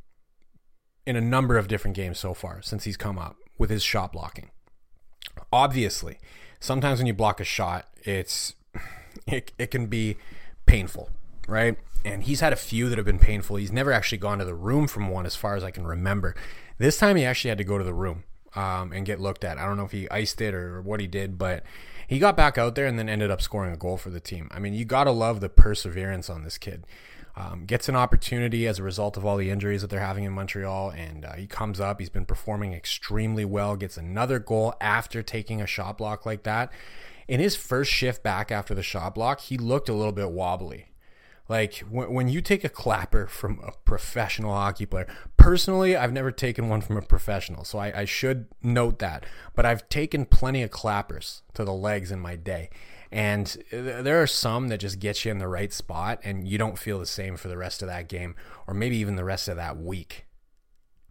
in 1.07 1.17
a 1.17 1.21
number 1.21 1.57
of 1.57 1.69
different 1.69 1.97
games 1.97 2.19
so 2.19 2.35
far 2.35 2.63
since 2.63 2.85
he's 2.85 2.97
come 2.97 3.19
up 3.19 3.37
with 3.59 3.71
his 3.71 3.83
shot 3.83 4.13
blocking. 4.13 4.51
Obviously, 5.53 6.19
sometimes 6.61 6.99
when 6.99 7.07
you 7.07 7.15
block 7.15 7.41
a 7.41 7.45
shot, 7.45 7.89
it's 8.05 8.55
it, 9.27 9.53
it 9.59 9.71
can 9.71 9.87
be 9.87 10.17
painful, 10.69 11.11
right? 11.49 11.77
And 12.05 12.23
he's 12.23 12.41
had 12.41 12.53
a 12.53 12.57
few 12.57 12.89
that 12.89 12.99
have 12.99 13.05
been 13.05 13.19
painful. 13.19 13.57
He's 13.57 13.73
never 13.73 13.91
actually 13.91 14.19
gone 14.19 14.39
to 14.39 14.45
the 14.45 14.55
room 14.55 14.87
from 14.87 15.09
one, 15.09 15.27
as 15.27 15.35
far 15.35 15.57
as 15.57 15.65
I 15.65 15.73
can 15.73 15.87
remember. 15.87 16.37
This 16.79 16.97
time, 16.99 17.17
he 17.17 17.25
actually 17.25 17.49
had 17.49 17.59
to 17.59 17.65
go 17.65 17.79
to 17.79 17.85
the 17.85 17.95
room 17.95 18.23
um, 18.55 18.93
and 18.93 19.05
get 19.05 19.19
looked 19.19 19.45
at. 19.45 19.59
I 19.59 19.67
don't 19.67 19.77
know 19.77 19.85
if 19.85 19.93
he 19.93 20.09
iced 20.11 20.41
it 20.41 20.55
or 20.55 20.81
what 20.81 21.01
he 21.01 21.07
did, 21.07 21.39
but 21.39 21.65
he 22.07 22.19
got 22.19 22.37
back 22.37 22.57
out 22.57 22.75
there 22.75 22.87
and 22.87 22.99
then 22.99 23.09
ended 23.09 23.31
up 23.31 23.43
scoring 23.43 23.73
a 23.73 23.77
goal 23.77 23.97
for 23.97 24.11
the 24.11 24.21
team. 24.21 24.49
I 24.53 24.61
mean, 24.61 24.75
you 24.75 24.85
got 24.85 25.05
to 25.05 25.11
love 25.11 25.41
the 25.41 25.49
perseverance 25.49 26.31
on 26.31 26.45
this 26.45 26.59
kid. 26.59 26.87
Um, 27.37 27.67
gets 27.67 27.89
an 27.89 27.95
opportunity 27.95 28.67
as 28.67 28.81
a 28.81 28.83
result 28.83 29.17
of 29.17 29.25
all 29.25 29.37
the 29.37 29.51
injuries 29.51 29.83
that 29.83 29.91
they're 29.91 30.01
having 30.01 30.25
in 30.25 30.33
Montreal, 30.33 30.91
and 30.91 31.25
uh, 31.25 31.35
he 31.35 31.47
comes 31.47 31.79
up. 31.79 32.01
He's 32.01 32.09
been 32.09 32.25
performing 32.25 32.73
extremely 32.73 33.45
well. 33.45 33.77
Gets 33.77 33.97
another 33.97 34.41
goal 34.41 34.75
after 34.81 35.23
taking 35.23 35.63
a 35.63 35.67
shot 35.67 35.99
block 35.99 36.27
like 36.27 36.43
that. 36.43 36.73
In 37.29 37.41
his 37.41 37.55
first 37.55 37.93
shift 37.93 38.23
back 38.23 38.51
after 38.51 38.75
the 38.75 38.83
shot 38.83 39.15
block, 39.15 39.41
he 39.41 39.59
looked 39.59 39.91
a 39.91 39.95
little 39.95 40.13
bit 40.13 40.31
wobbly. 40.31 40.87
Like 41.47 41.79
when, 41.91 42.13
when 42.13 42.29
you 42.29 42.41
take 42.41 42.65
a 42.65 42.69
clapper 42.71 43.27
from 43.27 43.61
a 43.63 43.73
professional 43.85 44.53
hockey 44.53 44.87
player, 44.87 45.07
personally, 45.37 45.95
I've 45.95 46.13
never 46.13 46.31
taken 46.31 46.69
one 46.69 46.81
from 46.81 46.97
a 46.97 47.03
professional, 47.03 47.65
so 47.65 47.79
I, 47.79 48.01
I 48.01 48.05
should 48.07 48.47
note 48.63 48.99
that. 48.99 49.25
But 49.55 49.67
I've 49.67 49.89
taken 49.91 50.25
plenty 50.25 50.63
of 50.63 50.71
clappers 50.71 51.43
to 51.55 51.65
the 51.65 51.73
legs 51.73 52.11
in 52.11 52.19
my 52.19 52.37
day. 52.37 52.71
And 53.11 53.57
there 53.71 54.23
are 54.23 54.27
some 54.27 54.69
that 54.69 54.79
just 54.79 54.99
get 54.99 55.25
you 55.25 55.31
in 55.31 55.39
the 55.39 55.49
right 55.49 55.73
spot 55.73 56.21
and 56.25 56.47
you 56.47 56.59
don't 56.59 56.79
feel 56.79 56.99
the 56.99 57.07
same 57.07 57.37
for 57.37 57.49
the 57.49 57.57
rest 57.57 57.81
of 57.81 57.89
that 57.89 58.09
game 58.09 58.35
or 58.67 58.75
maybe 58.75 58.97
even 58.99 59.17
the 59.17 59.25
rest 59.25 59.49
of 59.49 59.57
that 59.57 59.79
week. 59.79 60.27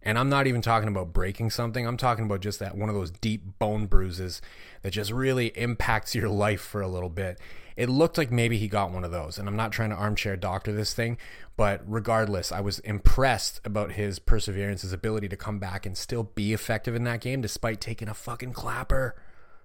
And 0.02 0.18
I'm 0.18 0.28
not 0.28 0.46
even 0.46 0.62
talking 0.62 0.88
about 0.88 1.12
breaking 1.12 1.50
something. 1.50 1.86
I'm 1.86 1.96
talking 1.96 2.24
about 2.24 2.40
just 2.40 2.60
that 2.60 2.76
one 2.76 2.88
of 2.88 2.94
those 2.94 3.10
deep 3.10 3.58
bone 3.58 3.86
bruises 3.86 4.40
that 4.82 4.92
just 4.92 5.10
really 5.10 5.48
impacts 5.48 6.14
your 6.14 6.28
life 6.28 6.60
for 6.60 6.80
a 6.80 6.88
little 6.88 7.08
bit. 7.08 7.38
It 7.76 7.88
looked 7.88 8.18
like 8.18 8.32
maybe 8.32 8.58
he 8.58 8.66
got 8.66 8.90
one 8.90 9.04
of 9.04 9.12
those, 9.12 9.38
and 9.38 9.48
I'm 9.48 9.54
not 9.54 9.70
trying 9.70 9.90
to 9.90 9.96
armchair 9.96 10.36
doctor 10.36 10.72
this 10.72 10.94
thing, 10.94 11.16
but 11.56 11.80
regardless, 11.86 12.50
I 12.50 12.60
was 12.60 12.80
impressed 12.80 13.60
about 13.64 13.92
his 13.92 14.18
perseverance, 14.18 14.82
his 14.82 14.92
ability 14.92 15.28
to 15.28 15.36
come 15.36 15.60
back 15.60 15.86
and 15.86 15.96
still 15.96 16.24
be 16.24 16.52
effective 16.52 16.96
in 16.96 17.04
that 17.04 17.20
game 17.20 17.40
despite 17.40 17.80
taking 17.80 18.08
a 18.08 18.14
fucking 18.14 18.52
clapper 18.52 19.14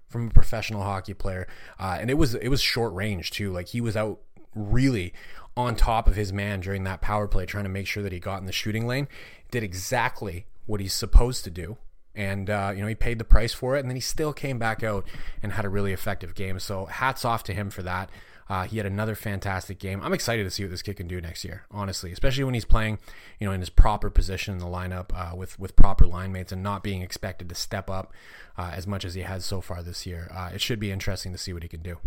from 0.08 0.28
a 0.28 0.32
professional 0.32 0.84
hockey 0.84 1.16
player. 1.16 1.48
Uh, 1.80 1.98
and 2.00 2.12
it 2.12 2.14
was 2.14 2.36
it 2.36 2.50
was 2.50 2.62
short 2.62 2.94
range 2.94 3.32
too. 3.32 3.52
Like 3.52 3.70
he 3.70 3.82
was 3.82 3.98
out 3.98 4.20
really 4.56 5.14
on 5.56 5.76
top 5.76 6.08
of 6.08 6.16
his 6.16 6.34
man 6.34 6.60
during 6.60 6.84
that 6.84 7.02
power 7.02 7.28
play, 7.28 7.46
trying 7.46 7.66
to 7.66 7.70
make 7.70 7.88
sure 7.88 8.04
that 8.04 8.12
he 8.12 8.20
got 8.20 8.40
in 8.40 8.46
the 8.46 8.52
shooting 8.52 8.88
lane. 8.88 9.08
Did 9.52 9.64
exactly 9.64 10.46
what 10.66 10.80
he's 10.80 10.94
supposed 10.94 11.44
to 11.44 11.52
do 11.52 11.78
and 12.16 12.50
uh, 12.50 12.72
you 12.76 12.82
know 12.82 12.88
he 12.88 12.96
paid 12.96 13.20
the 13.20 13.24
price 13.24 13.54
for 13.54 13.76
it, 13.76 13.80
and 13.80 13.90
then 13.90 13.96
he 13.96 14.02
still 14.02 14.34
came 14.34 14.60
back 14.60 14.84
out 14.84 15.06
and 15.42 15.54
had 15.54 15.66
a 15.66 15.70
really 15.70 15.94
effective 15.94 16.36
game. 16.36 16.60
So 16.60 16.86
hats 16.86 17.26
off 17.26 17.44
to 17.46 17.54
him 17.54 17.70
for 17.70 17.84
that. 17.84 18.10
Uh, 18.50 18.66
he 18.66 18.78
had 18.78 18.86
another 18.86 19.16
fantastic 19.16 19.80
game. 19.80 20.02
I'm 20.04 20.14
excited 20.14 20.44
to 20.44 20.50
see 20.52 20.64
what 20.64 20.70
this 20.72 20.82
kid 20.82 20.98
can 20.98 21.08
do 21.08 21.22
next 21.22 21.46
year, 21.46 21.64
honestly, 21.72 22.12
especially 22.12 22.44
when 22.44 22.54
he's 22.54 22.66
playing, 22.66 23.00
you 23.40 23.48
know, 23.48 23.54
in 23.54 23.62
his 23.62 23.70
proper 23.70 24.10
position 24.10 24.54
in 24.54 24.60
the 24.60 24.66
lineup 24.66 25.12
uh, 25.16 25.36
with 25.36 25.58
with 25.58 25.76
proper 25.76 26.06
line 26.06 26.32
mates 26.32 26.52
and 26.52 26.62
not 26.62 26.84
being 26.84 27.02
expected 27.02 27.50
to 27.50 27.56
step 27.56 27.90
up 27.90 28.14
uh, 28.58 28.72
as 28.74 28.86
much 28.86 29.06
as 29.06 29.14
he 29.14 29.22
has 29.22 29.46
so 29.46 29.62
far 29.62 29.82
this 29.82 30.06
year. 30.06 30.30
Uh, 30.34 30.52
it 30.54 30.62
should 30.62 30.80
be 30.80 30.92
interesting 30.92 31.32
to 31.32 31.38
see 31.38 31.54
what 31.54 31.64
he 31.64 31.70
can 31.70 31.82
do. 31.82 31.98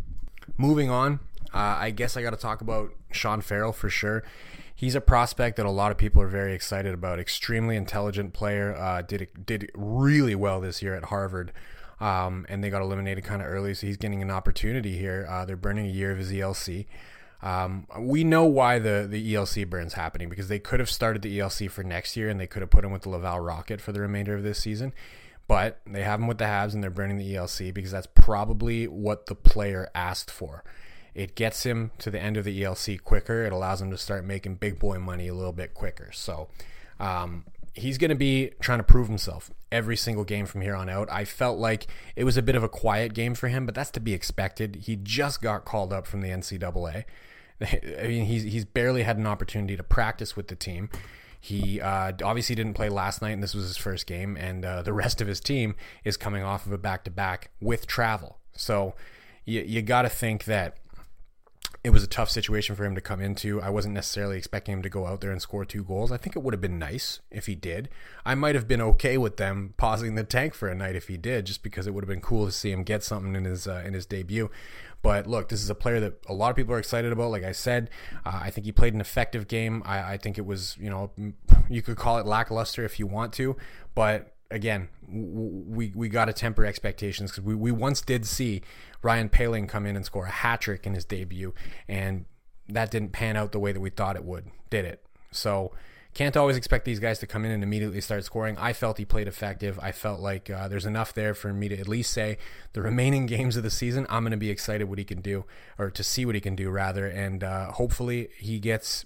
Moving 0.57 0.91
on, 0.91 1.21
uh, 1.53 1.77
I 1.79 1.91
guess 1.91 2.17
I 2.17 2.23
got 2.23 2.31
to 2.31 2.37
talk 2.37 2.61
about 2.61 2.93
Sean 3.11 3.41
Farrell 3.41 3.73
for 3.73 3.91
sure 3.91 4.23
he's 4.77 4.95
a 4.95 5.01
prospect 5.01 5.57
that 5.57 5.67
a 5.67 5.71
lot 5.71 5.91
of 5.91 5.99
people 5.99 6.23
are 6.23 6.29
very 6.29 6.55
excited 6.55 6.95
about. 6.95 7.19
Extremely 7.19 7.77
intelligent 7.77 8.33
player. 8.33 8.77
Uh, 8.77 9.03
did 9.03 9.29
did 9.45 9.73
really 9.75 10.37
well 10.37 10.61
this 10.61 10.83
year 10.83 10.95
at 10.95 11.05
Harvard. 11.05 11.51
Um, 11.99 12.45
and 12.51 12.63
they 12.63 12.69
got 12.69 12.83
eliminated 12.83 13.25
kind 13.25 13.41
of 13.41 13.49
early, 13.49 13.73
so 13.73 13.87
he's 13.87 13.97
getting 13.97 14.21
an 14.21 14.31
opportunity 14.31 14.99
here. 14.99 15.27
Uh, 15.31 15.47
they're 15.47 15.57
burning 15.57 15.87
a 15.87 15.91
year 15.91 16.13
of 16.13 16.19
his 16.19 16.31
ELC. 16.31 16.85
Um, 17.43 17.87
we 17.99 18.23
know 18.23 18.45
why 18.45 18.79
the, 18.79 19.07
the 19.09 19.35
ELC 19.35 19.69
burn's 19.69 19.95
happening 19.95 20.29
because 20.29 20.49
they 20.49 20.59
could 20.59 20.79
have 20.79 20.91
started 20.91 21.23
the 21.23 21.39
ELC 21.39 21.71
for 21.71 21.83
next 21.83 22.15
year 22.15 22.29
and 22.29 22.39
they 22.39 22.47
could 22.47 22.61
have 22.61 22.71
put 22.71 22.85
him 22.85 22.93
with 22.93 23.03
the 23.03 23.09
Laval 23.09 23.41
Rocket 23.41 23.81
for 23.81 23.93
the 23.93 24.01
remainder 24.01 24.35
of 24.35 24.43
this 24.43 24.59
season. 24.59 24.93
But 25.49 25.81
they 25.87 26.03
have 26.03 26.21
him 26.21 26.27
with 26.27 26.39
the 26.39 26.45
Habs 26.45 26.75
and 26.75 26.83
they're 26.83 26.91
burning 26.91 27.19
the 27.19 27.35
ELC 27.35 27.73
because 27.73 27.93
that's 27.93 28.09
probably 28.15 28.89
what 28.89 29.27
the 29.27 29.35
player 29.35 29.89
asked 29.95 30.31
for. 30.31 30.65
It 31.15 31.35
gets 31.35 31.65
him 31.65 31.93
to 31.99 32.11
the 32.11 32.21
end 32.21 32.37
of 32.37 32.45
the 32.45 32.63
ELC 32.63 33.03
quicker. 33.03 33.45
It 33.45 33.53
allows 33.53 33.81
him 33.81 33.91
to 33.91 33.97
start 33.97 34.25
making 34.25 34.57
big 34.57 34.79
boy 34.79 34.99
money 34.99 35.29
a 35.29 35.35
little 35.35 35.53
bit 35.53 35.73
quicker. 35.73 36.11
So 36.13 36.49
um, 36.99 37.45
he's 37.75 37.97
going 37.97 38.11
to 38.11 38.17
be 38.17 38.51
trying 38.61 38.79
to 38.79 38.85
prove 38.85 39.09
himself 39.09 39.51
every 39.71 39.97
single 39.97 40.25
game 40.25 40.47
from 40.47 40.63
here 40.63 40.75
on 40.75 40.89
out. 40.89 41.09
I 41.11 41.25
felt 41.25 41.59
like 41.59 41.87
it 42.17 42.25
was 42.25 42.37
a 42.37 42.43
bit 42.43 42.57
of 42.57 42.63
a 42.63 42.69
quiet 42.69 43.15
game 43.15 43.35
for 43.35 43.49
him, 43.49 43.67
but 43.67 43.75
that's 43.75 43.91
to 43.93 44.01
be 44.01 44.15
expected. 44.15 44.77
He 44.87 44.97
just 44.97 45.43
got 45.43 45.65
called 45.65 45.93
up 45.93 46.07
from 46.07 46.23
the 46.23 46.29
NCAA. 46.29 47.05
I 47.61 48.07
mean, 48.07 48.27
he's 48.27 48.43
he's 48.43 48.65
barely 48.65 49.03
had 49.03 49.17
an 49.17 49.27
opportunity 49.27 49.77
to 49.77 49.83
practice 49.83 50.37
with 50.37 50.49
the 50.49 50.57
team. 50.57 50.91
He 51.41 51.81
uh, 51.81 52.13
obviously 52.23 52.55
didn't 52.55 52.75
play 52.75 52.89
last 52.89 53.23
night, 53.23 53.31
and 53.31 53.43
this 53.43 53.55
was 53.55 53.67
his 53.67 53.77
first 53.77 54.07
game. 54.07 54.37
And 54.37 54.65
uh, 54.65 54.83
the 54.83 54.93
rest 55.05 55.21
of 55.21 55.29
his 55.29 55.41
team 55.41 55.75
is 56.05 56.17
coming 56.17 56.43
off 56.43 56.67
of 56.67 56.73
a 56.73 56.79
back 56.79 57.05
to 57.05 57.11
back 57.11 57.51
with 57.61 57.87
travel. 57.87 58.39
So 58.53 58.95
you, 59.45 59.63
you 59.63 59.83
got 59.83 60.03
to 60.03 60.09
think 60.09 60.45
that 60.45 60.79
it 61.87 61.91
was 61.91 62.03
a 62.03 62.09
tough 62.09 62.29
situation 62.29 62.75
for 62.75 62.85
him 62.85 62.97
to 62.97 63.01
come 63.01 63.21
into. 63.21 63.63
I 63.63 63.71
wasn't 63.71 63.95
necessarily 63.95 64.39
expecting 64.39 64.73
him 64.73 64.83
to 64.83 64.89
go 64.89 65.07
out 65.07 65.21
there 65.21 65.31
and 65.31 65.41
score 65.41 65.65
two 65.65 65.85
goals. 65.85 66.11
I 66.11 66.17
think 66.17 66.35
it 66.35 66.43
would 66.43 66.53
have 66.53 66.61
been 66.61 66.81
nice 66.81 67.21
if 67.31 67.47
he 67.47 67.55
did. 67.55 67.89
I 68.25 68.35
might 68.35 68.57
have 68.57 68.67
been 68.67 68.81
okay 68.81 69.17
with 69.17 69.37
them 69.37 69.75
pausing 69.77 70.17
the 70.17 70.25
tank 70.25 70.53
for 70.53 70.69
a 70.69 70.75
night 70.75 70.97
if 70.97 71.07
he 71.07 71.17
did, 71.17 71.47
just 71.47 71.63
because 71.63 71.87
it 71.87 71.95
would 71.95 72.03
have 72.03 72.09
been 72.09 72.21
cool 72.21 72.45
to 72.47 72.51
see 72.51 72.73
him 72.73 72.83
get 72.83 73.05
something 73.05 73.37
in 73.37 73.45
his 73.45 73.69
uh, 73.69 73.85
in 73.87 73.95
his 73.95 74.05
debut. 74.05 74.51
But 75.07 75.29
look, 75.29 75.49
this 75.51 75.63
is 75.63 75.71
a 75.71 75.75
player 75.77 76.01
that 76.01 76.15
a 76.29 76.35
lot 76.35 76.51
of 76.51 76.57
people 76.57 76.75
are 76.75 76.81
excited 76.81 77.13
about. 77.13 77.31
Like 77.31 77.45
I 77.45 77.53
said, 77.53 77.91
uh, 78.25 78.41
I 78.43 78.51
think 78.51 78.65
he 78.65 78.73
played 78.73 78.93
an 78.93 79.01
effective 79.01 79.47
game. 79.47 79.85
I, 79.87 80.15
I 80.15 80.17
think 80.17 80.37
it 80.37 80.45
was, 80.45 80.77
you 80.81 80.91
know, 80.91 81.13
you 81.69 81.81
could 81.81 81.97
call 81.97 82.19
it 82.19 82.27
lackluster 82.27 82.85
if 82.85 82.99
you 82.99 83.07
want 83.07 83.33
to, 83.35 83.57
but 83.95 84.35
again, 84.51 84.89
we 85.07 85.93
we 85.95 86.09
got 86.09 86.25
to 86.25 86.33
temper 86.33 86.67
expectations 86.67 87.31
because 87.31 87.45
we, 87.45 87.55
we 87.55 87.71
once 87.71 88.01
did 88.01 88.27
see 88.27 88.63
Ryan 89.01 89.29
Poehling 89.29 89.69
come 89.69 89.87
in 89.87 89.95
and 89.95 90.05
score 90.05 90.27
a 90.27 90.31
hat 90.31 90.63
trick 90.63 90.89
in 90.89 90.95
his 90.95 91.05
debut, 91.05 91.55
and 91.87 92.25
that 92.69 92.91
didn't 92.91 93.13
pan 93.13 93.37
out 93.37 93.53
the 93.53 93.61
way 93.61 93.71
that 93.71 93.81
we 93.81 93.91
thought 93.91 94.17
it 94.17 94.25
would, 94.25 94.51
did 94.71 94.85
it? 94.85 95.07
So 95.31 95.71
can't 96.17 96.37
always 96.39 96.57
expect 96.57 96.87
these 96.87 96.99
guys 96.99 97.19
to 97.19 97.27
come 97.27 97.45
in 97.45 97.51
and 97.51 97.63
immediately 97.63 98.01
start 98.01 98.25
scoring. 98.25 98.57
I 98.57 98.73
felt 98.73 98.97
he 98.97 99.05
played 99.05 99.29
effective. 99.29 99.79
I 99.83 99.93
felt 99.93 100.19
like 100.19 100.49
uh, 100.49 100.67
there's 100.67 100.87
enough 100.87 101.13
there 101.13 101.35
for 101.35 101.53
me 101.53 101.69
to 101.69 101.79
at 101.79 101.87
least 101.87 102.11
say 102.11 102.39
the 102.73 102.81
remaining 102.81 103.27
games 103.37 103.55
of 103.59 103.63
the 103.63 103.71
season, 103.71 104.07
I'm 104.09 104.23
going 104.23 104.31
to 104.31 104.39
be 104.39 104.49
excited 104.49 104.89
what 104.89 104.97
he 104.97 105.05
can 105.05 105.21
do, 105.21 105.45
or 105.79 105.91
to 105.91 106.03
see 106.03 106.25
what 106.25 106.35
he 106.35 106.41
can 106.41 106.57
do 106.57 106.71
rather, 106.71 107.07
and 107.07 107.45
uh, 107.45 107.71
hopefully 107.73 108.31
he 108.39 108.59
gets 108.59 109.05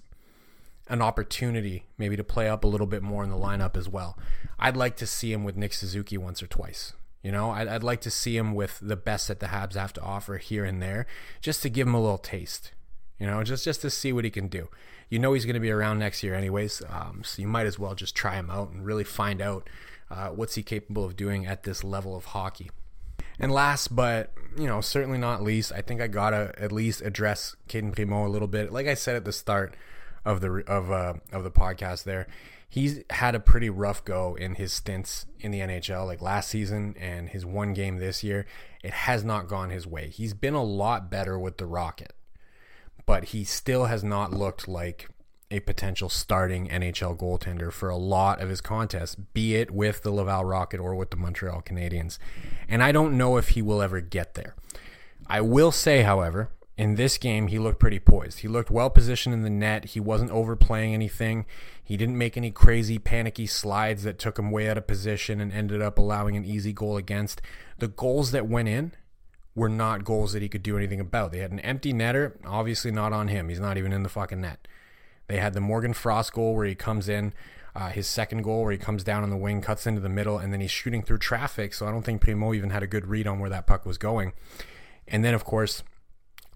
an 0.87 1.01
opportunity 1.01 1.83
maybe 1.97 2.15
to 2.15 2.23
play 2.23 2.47
up 2.47 2.63
a 2.63 2.67
little 2.67 2.87
bit 2.87 3.03
more 3.03 3.25
in 3.25 3.29
the 3.29 3.35
lineup 3.35 3.75
as 3.75 3.89
well. 3.89 4.17
I'd 4.57 4.77
like 4.77 4.95
to 4.97 5.05
see 5.05 5.33
him 5.33 5.43
with 5.43 5.57
Nick 5.57 5.73
Suzuki 5.73 6.17
once 6.17 6.41
or 6.41 6.47
twice. 6.47 6.93
You 7.21 7.33
know, 7.33 7.51
I'd, 7.51 7.67
I'd 7.67 7.83
like 7.83 7.99
to 8.01 8.11
see 8.11 8.37
him 8.37 8.55
with 8.55 8.79
the 8.81 8.95
best 8.95 9.27
that 9.27 9.41
the 9.41 9.47
Habs 9.47 9.73
have 9.73 9.91
to 9.93 10.01
offer 10.01 10.37
here 10.37 10.63
and 10.63 10.81
there, 10.81 11.07
just 11.41 11.61
to 11.63 11.69
give 11.69 11.87
him 11.87 11.93
a 11.93 12.01
little 12.01 12.17
taste. 12.17 12.71
You 13.19 13.27
know, 13.27 13.43
just 13.43 13.65
just 13.65 13.81
to 13.81 13.89
see 13.89 14.13
what 14.13 14.23
he 14.23 14.31
can 14.31 14.47
do. 14.47 14.69
You 15.11 15.19
know, 15.19 15.33
he's 15.33 15.45
going 15.45 15.53
to 15.53 15.59
be 15.59 15.69
around 15.69 15.99
next 15.99 16.23
year 16.23 16.33
anyways, 16.33 16.81
um, 16.89 17.21
so 17.23 17.39
you 17.39 17.47
might 17.47 17.67
as 17.67 17.77
well 17.77 17.93
just 17.93 18.15
try 18.15 18.35
him 18.35 18.49
out 18.49 18.71
and 18.71 18.83
really 18.83 19.03
find 19.03 19.41
out 19.41 19.69
uh, 20.09 20.29
what's 20.29 20.55
he 20.55 20.63
capable 20.63 21.05
of 21.05 21.15
doing 21.15 21.45
at 21.45 21.61
this 21.61 21.83
level 21.83 22.15
of 22.15 22.25
hockey. 22.25 22.71
And 23.37 23.51
last, 23.51 23.95
but 23.95 24.33
you 24.57 24.65
know, 24.65 24.81
certainly 24.81 25.19
not 25.19 25.43
least, 25.43 25.71
I 25.71 25.81
think 25.81 26.01
I 26.01 26.07
gotta 26.07 26.53
at 26.57 26.71
least 26.71 27.01
address 27.01 27.55
Cayden 27.67 27.91
Primeau 27.91 28.25
a 28.25 28.29
little 28.29 28.47
bit. 28.47 28.71
Like 28.71 28.87
I 28.87 28.95
said 28.95 29.15
at 29.15 29.25
the 29.25 29.31
start, 29.31 29.75
of 30.25 30.41
the 30.41 30.63
of 30.67 30.91
uh, 30.91 31.13
of 31.31 31.43
the 31.43 31.51
podcast 31.51 32.03
there. 32.03 32.27
He's 32.69 33.01
had 33.09 33.35
a 33.35 33.39
pretty 33.39 33.69
rough 33.69 34.05
go 34.05 34.35
in 34.35 34.55
his 34.55 34.71
stints 34.71 35.25
in 35.41 35.51
the 35.51 35.59
NHL, 35.59 36.05
like 36.05 36.21
last 36.21 36.49
season 36.49 36.95
and 36.97 37.27
his 37.27 37.45
one 37.45 37.73
game 37.73 37.97
this 37.97 38.23
year. 38.23 38.45
It 38.81 38.93
has 38.93 39.25
not 39.25 39.49
gone 39.49 39.71
his 39.71 39.85
way. 39.85 40.07
He's 40.07 40.33
been 40.33 40.53
a 40.53 40.63
lot 40.63 41.11
better 41.11 41.37
with 41.37 41.57
the 41.57 41.65
Rocket, 41.65 42.13
but 43.05 43.25
he 43.25 43.43
still 43.43 43.85
has 43.85 44.03
not 44.03 44.33
looked 44.33 44.67
like 44.67 45.09
a 45.51 45.59
potential 45.59 46.09
starting 46.09 46.67
NHL 46.69 47.17
goaltender 47.17 47.71
for 47.71 47.89
a 47.89 47.97
lot 47.97 48.41
of 48.41 48.49
his 48.49 48.61
contests, 48.61 49.15
be 49.15 49.55
it 49.55 49.69
with 49.69 50.01
the 50.01 50.11
Laval 50.11 50.45
Rocket 50.45 50.79
or 50.79 50.95
with 50.95 51.11
the 51.11 51.17
Montreal 51.17 51.61
Canadiens. 51.61 52.17
And 52.69 52.81
I 52.81 52.91
don't 52.91 53.17
know 53.17 53.37
if 53.37 53.49
he 53.49 53.61
will 53.61 53.81
ever 53.81 53.99
get 53.99 54.33
there. 54.33 54.55
I 55.27 55.41
will 55.41 55.71
say, 55.71 56.03
however, 56.03 56.49
in 56.77 56.95
this 56.95 57.17
game, 57.17 57.47
he 57.47 57.59
looked 57.59 57.79
pretty 57.79 57.99
poised. 57.99 58.39
He 58.39 58.47
looked 58.47 58.71
well 58.71 58.89
positioned 58.89 59.35
in 59.35 59.43
the 59.43 59.49
net. 59.49 59.85
He 59.85 59.99
wasn't 59.99 60.31
overplaying 60.31 60.93
anything. 60.93 61.45
He 61.83 61.97
didn't 61.97 62.17
make 62.17 62.37
any 62.37 62.49
crazy, 62.49 62.97
panicky 62.97 63.45
slides 63.45 64.03
that 64.03 64.17
took 64.17 64.39
him 64.39 64.51
way 64.51 64.69
out 64.69 64.77
of 64.77 64.87
position 64.87 65.41
and 65.41 65.51
ended 65.51 65.81
up 65.81 65.97
allowing 65.97 66.37
an 66.37 66.45
easy 66.45 66.71
goal 66.71 66.95
against. 66.95 67.41
The 67.77 67.89
goals 67.89 68.31
that 68.31 68.47
went 68.47 68.69
in 68.69 68.93
were 69.55 69.69
not 69.69 70.03
goals 70.03 70.33
that 70.33 70.41
he 70.41 70.49
could 70.49 70.63
do 70.63 70.77
anything 70.77 70.99
about. 70.99 71.31
They 71.31 71.39
had 71.39 71.51
an 71.51 71.59
empty 71.59 71.93
netter, 71.93 72.33
obviously 72.45 72.91
not 72.91 73.13
on 73.13 73.27
him. 73.27 73.49
He's 73.49 73.59
not 73.59 73.77
even 73.77 73.91
in 73.91 74.03
the 74.03 74.09
fucking 74.09 74.41
net. 74.41 74.67
They 75.27 75.37
had 75.37 75.53
the 75.53 75.61
Morgan 75.61 75.93
Frost 75.93 76.33
goal 76.33 76.55
where 76.55 76.65
he 76.65 76.75
comes 76.75 77.09
in, 77.09 77.33
uh, 77.75 77.89
his 77.89 78.07
second 78.07 78.43
goal 78.43 78.63
where 78.63 78.71
he 78.71 78.77
comes 78.77 79.03
down 79.03 79.23
on 79.23 79.29
the 79.29 79.37
wing, 79.37 79.61
cuts 79.61 79.87
into 79.87 80.01
the 80.01 80.09
middle, 80.09 80.37
and 80.37 80.51
then 80.51 80.61
he's 80.61 80.71
shooting 80.71 81.01
through 81.01 81.19
traffic. 81.19 81.73
So 81.73 81.87
I 81.87 81.91
don't 81.91 82.03
think 82.03 82.21
Primeau 82.21 82.53
even 82.53 82.69
had 82.69 82.83
a 82.83 82.87
good 82.87 83.07
read 83.07 83.27
on 83.27 83.39
where 83.39 83.49
that 83.49 83.67
puck 83.67 83.85
was 83.85 83.97
going. 83.97 84.33
And 85.07 85.23
then, 85.23 85.33
of 85.33 85.43
course, 85.43 85.83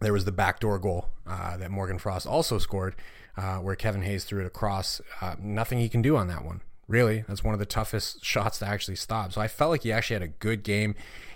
there 0.01 0.13
was 0.13 0.25
the 0.25 0.31
backdoor 0.31 0.79
goal 0.79 1.09
uh, 1.25 1.57
that 1.57 1.71
Morgan 1.71 1.99
Frost 1.99 2.27
also 2.27 2.57
scored, 2.57 2.95
uh, 3.37 3.57
where 3.57 3.75
Kevin 3.75 4.01
Hayes 4.03 4.23
threw 4.23 4.41
it 4.41 4.45
across. 4.45 5.01
Uh, 5.21 5.35
nothing 5.39 5.79
he 5.79 5.89
can 5.89 6.01
do 6.01 6.17
on 6.17 6.27
that 6.27 6.43
one. 6.43 6.61
Really, 6.87 7.23
that's 7.27 7.43
one 7.43 7.53
of 7.53 7.59
the 7.59 7.65
toughest 7.65 8.23
shots 8.23 8.59
to 8.59 8.67
actually 8.67 8.95
stop. 8.95 9.33
So 9.33 9.41
I 9.41 9.47
felt 9.47 9.71
like 9.71 9.83
he 9.83 9.91
actually 9.91 10.15
had 10.15 10.23
a 10.23 10.27
good 10.27 10.63
game. 10.63 10.95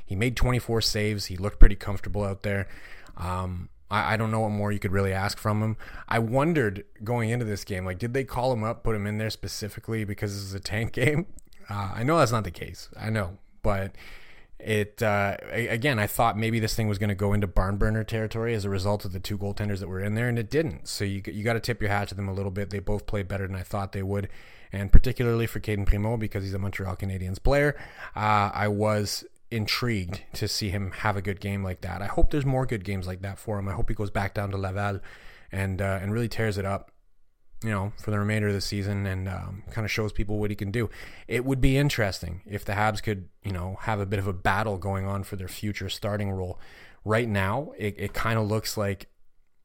He 0.09 0.15
made 0.15 0.35
24 0.35 0.81
saves. 0.81 1.25
He 1.25 1.37
looked 1.37 1.59
pretty 1.59 1.75
comfortable 1.75 2.23
out 2.23 2.41
there. 2.41 2.67
Um, 3.15 3.69
I, 3.91 4.15
I, 4.15 4.17
don't 4.17 4.31
know 4.31 4.39
what 4.39 4.49
more 4.49 4.71
you 4.71 4.79
could 4.79 4.91
really 4.91 5.13
ask 5.13 5.37
from 5.37 5.61
him. 5.61 5.77
I 6.07 6.17
wondered 6.17 6.83
going 7.03 7.29
into 7.29 7.45
this 7.45 7.63
game, 7.63 7.85
like, 7.85 7.99
did 7.99 8.15
they 8.15 8.23
call 8.23 8.51
him 8.51 8.63
up, 8.63 8.83
put 8.83 8.95
him 8.95 9.05
in 9.05 9.19
there 9.19 9.29
specifically 9.29 10.05
because 10.05 10.33
this 10.33 10.43
is 10.43 10.55
a 10.55 10.59
tank 10.59 10.93
game? 10.93 11.27
Uh, 11.69 11.91
I 11.93 12.01
know 12.01 12.17
that's 12.17 12.31
not 12.31 12.43
the 12.43 12.49
case. 12.49 12.89
I 12.99 13.11
know, 13.11 13.37
but 13.61 13.91
it 14.57 15.03
uh, 15.03 15.37
again, 15.51 15.99
I 15.99 16.07
thought 16.07 16.39
maybe 16.39 16.59
this 16.59 16.73
thing 16.73 16.87
was 16.87 16.97
going 16.97 17.09
to 17.09 17.15
go 17.15 17.33
into 17.33 17.45
barn 17.45 17.77
burner 17.77 18.03
territory 18.03 18.55
as 18.55 18.65
a 18.65 18.69
result 18.69 19.05
of 19.05 19.13
the 19.13 19.19
two 19.19 19.37
goaltenders 19.37 19.77
that 19.77 19.89
were 19.89 20.01
in 20.01 20.15
there, 20.15 20.27
and 20.27 20.39
it 20.39 20.49
didn't. 20.49 20.87
So 20.87 21.05
you 21.05 21.21
you 21.27 21.43
got 21.43 21.53
to 21.53 21.59
tip 21.59 21.79
your 21.81 21.91
hat 21.91 22.07
to 22.07 22.15
them 22.15 22.27
a 22.27 22.33
little 22.33 22.49
bit. 22.49 22.71
They 22.71 22.79
both 22.79 23.05
played 23.05 23.27
better 23.27 23.45
than 23.45 23.55
I 23.55 23.61
thought 23.61 23.91
they 23.91 24.01
would, 24.01 24.27
and 24.73 24.91
particularly 24.91 25.45
for 25.45 25.59
Cayden 25.59 25.85
Primeau 25.85 26.17
because 26.17 26.43
he's 26.43 26.55
a 26.55 26.59
Montreal 26.59 26.95
Canadiens 26.95 27.41
player, 27.41 27.75
uh, 28.15 28.49
I 28.51 28.69
was 28.69 29.23
intrigued 29.51 30.21
to 30.33 30.47
see 30.47 30.69
him 30.69 30.91
have 30.91 31.17
a 31.17 31.21
good 31.21 31.39
game 31.39 31.63
like 31.63 31.81
that. 31.81 32.01
I 32.01 32.07
hope 32.07 32.31
there's 32.31 32.45
more 32.45 32.65
good 32.65 32.83
games 32.83 33.07
like 33.07 33.21
that 33.21 33.39
for 33.39 33.57
him. 33.57 33.67
I 33.67 33.73
hope 33.73 33.89
he 33.89 33.95
goes 33.95 34.11
back 34.11 34.33
down 34.33 34.51
to 34.51 34.57
Laval 34.57 34.99
and 35.51 35.81
uh, 35.81 35.99
and 36.01 36.13
really 36.13 36.29
tears 36.29 36.57
it 36.57 36.65
up 36.65 36.91
you 37.63 37.69
know, 37.69 37.91
for 37.97 38.11
the 38.11 38.19
remainder 38.19 38.47
of 38.47 38.53
the 38.53 38.61
season 38.61 39.05
and 39.05 39.27
um, 39.27 39.63
kind 39.69 39.83
of 39.83 39.91
shows 39.91 40.13
people 40.13 40.39
what 40.39 40.49
he 40.49 40.55
can 40.55 40.71
do. 40.71 40.89
It 41.27 41.43
would 41.43 41.59
be 41.59 41.77
interesting 41.77 42.41
if 42.45 42.63
the 42.63 42.73
Habs 42.73 43.03
could, 43.03 43.27
you 43.43 43.51
know, 43.51 43.77
have 43.81 43.99
a 43.99 44.05
bit 44.05 44.19
of 44.19 44.27
a 44.27 44.33
battle 44.33 44.77
going 44.77 45.05
on 45.05 45.23
for 45.23 45.35
their 45.35 45.49
future 45.49 45.89
starting 45.89 46.31
role. 46.31 46.59
Right 47.03 47.27
now, 47.27 47.73
it, 47.77 47.95
it 47.97 48.13
kind 48.13 48.39
of 48.39 48.47
looks 48.47 48.77
like 48.77 49.07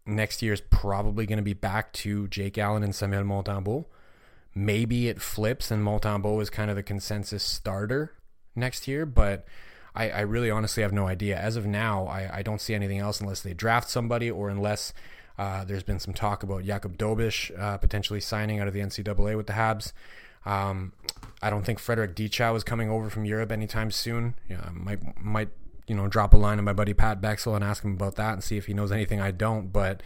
next 0.07 0.43
year 0.43 0.53
is 0.53 0.61
probably 0.61 1.25
going 1.25 1.37
to 1.37 1.43
be 1.43 1.55
back 1.55 1.93
to 1.93 2.27
Jake 2.29 2.59
Allen 2.59 2.83
and 2.83 2.95
Samuel 2.95 3.23
Montembeault. 3.23 3.87
Maybe 4.57 5.09
it 5.09 5.23
flips 5.23 5.71
and 5.71 5.85
Montembeault 5.85 6.43
is 6.43 6.51
kind 6.51 6.71
of 6.71 6.77
the 6.77 6.83
consensus 6.83 7.45
starter 7.45 8.13
next 8.57 8.89
year, 8.89 9.07
but 9.07 9.47
I, 9.95 10.11
I 10.11 10.21
really 10.21 10.51
honestly 10.51 10.83
have 10.83 10.93
no 10.93 11.07
idea. 11.07 11.37
As 11.39 11.57
of 11.57 11.67
now, 11.67 12.07
I, 12.07 12.39
I 12.39 12.43
don't 12.43 12.61
see 12.61 12.75
anything 12.75 12.99
else 12.99 13.21
unless 13.21 13.43
they 13.43 13.55
draft 13.55 13.89
somebody 13.89 14.31
or 14.31 14.49
unless 14.49 14.93
uh, 15.39 15.65
there's 15.65 15.83
been 15.83 16.01
some 16.01 16.15
talk 16.15 16.43
about 16.43 16.65
Jakub 16.65 16.97
Dobeš 16.97 17.57
uh, 17.59 17.79
potentially 17.79 18.21
signing 18.21 18.61
out 18.61 18.69
of 18.69 18.75
the 18.75 18.81
NCAA 18.81 19.37
with 19.37 19.47
the 19.47 19.53
Habs. 19.53 19.93
Um, 20.47 20.93
I 21.43 21.51
don't 21.51 21.65
think 21.65 21.79
Frederik 21.79 22.15
Dichow 22.15 22.57
is 22.57 22.65
coming 22.65 22.91
over 22.91 23.11
from 23.11 23.25
Europe 23.25 23.51
anytime 23.51 23.91
soon. 23.91 24.35
Yeah, 24.49 24.69
might 24.73 25.23
might 25.23 25.49
you 25.87 25.95
know 25.95 26.09
drop 26.09 26.35
a 26.35 26.37
line 26.37 26.57
to 26.59 26.63
my 26.63 26.73
buddy 26.73 26.95
Pat 26.95 27.21
Bexel 27.21 27.55
and 27.55 27.65
ask 27.65 27.83
him 27.85 27.93
about 27.93 28.17
that 28.17 28.33
and 28.35 28.45
see 28.45 28.57
if 28.57 28.67
he 28.67 28.75
knows 28.75 28.93
anything 28.93 29.21
I 29.21 29.31
don't. 29.31 29.73
But 29.73 30.03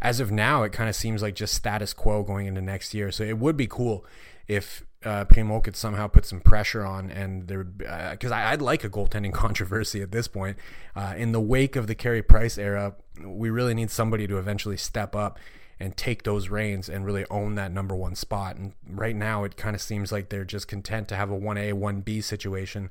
as 0.00 0.20
of 0.20 0.30
now, 0.30 0.62
it 0.62 0.72
kind 0.72 0.88
of 0.88 0.94
seems 0.94 1.22
like 1.22 1.34
just 1.34 1.54
status 1.54 1.92
quo 1.92 2.22
going 2.22 2.46
into 2.46 2.60
next 2.60 2.94
year. 2.94 3.10
So 3.10 3.24
it 3.24 3.38
would 3.38 3.56
be 3.56 3.66
cool 3.66 4.04
if 4.46 4.84
uh, 5.04 5.24
could 5.24 5.76
somehow 5.76 6.06
put 6.08 6.24
some 6.24 6.40
pressure 6.40 6.84
on, 6.84 7.10
and 7.10 7.46
there 7.48 7.64
because 7.64 8.32
uh, 8.32 8.36
I'd 8.36 8.62
like 8.62 8.84
a 8.84 8.90
goaltending 8.90 9.32
controversy 9.34 10.02
at 10.02 10.12
this 10.12 10.28
point. 10.28 10.56
Uh, 10.96 11.14
in 11.16 11.32
the 11.32 11.40
wake 11.40 11.76
of 11.76 11.86
the 11.86 11.94
Carey 11.94 12.22
Price 12.22 12.58
era, 12.58 12.94
we 13.24 13.50
really 13.50 13.74
need 13.74 13.90
somebody 13.90 14.26
to 14.26 14.38
eventually 14.38 14.76
step 14.76 15.14
up 15.14 15.38
and 15.80 15.96
take 15.96 16.24
those 16.24 16.48
reins 16.48 16.88
and 16.88 17.04
really 17.04 17.24
own 17.30 17.54
that 17.54 17.70
number 17.70 17.94
one 17.94 18.14
spot. 18.14 18.56
And 18.56 18.72
right 18.88 19.14
now, 19.14 19.44
it 19.44 19.56
kind 19.56 19.76
of 19.76 19.82
seems 19.82 20.10
like 20.10 20.28
they're 20.28 20.44
just 20.44 20.66
content 20.66 21.06
to 21.08 21.16
have 21.16 21.30
a 21.30 21.38
1A, 21.38 21.72
1B 21.74 22.24
situation 22.24 22.90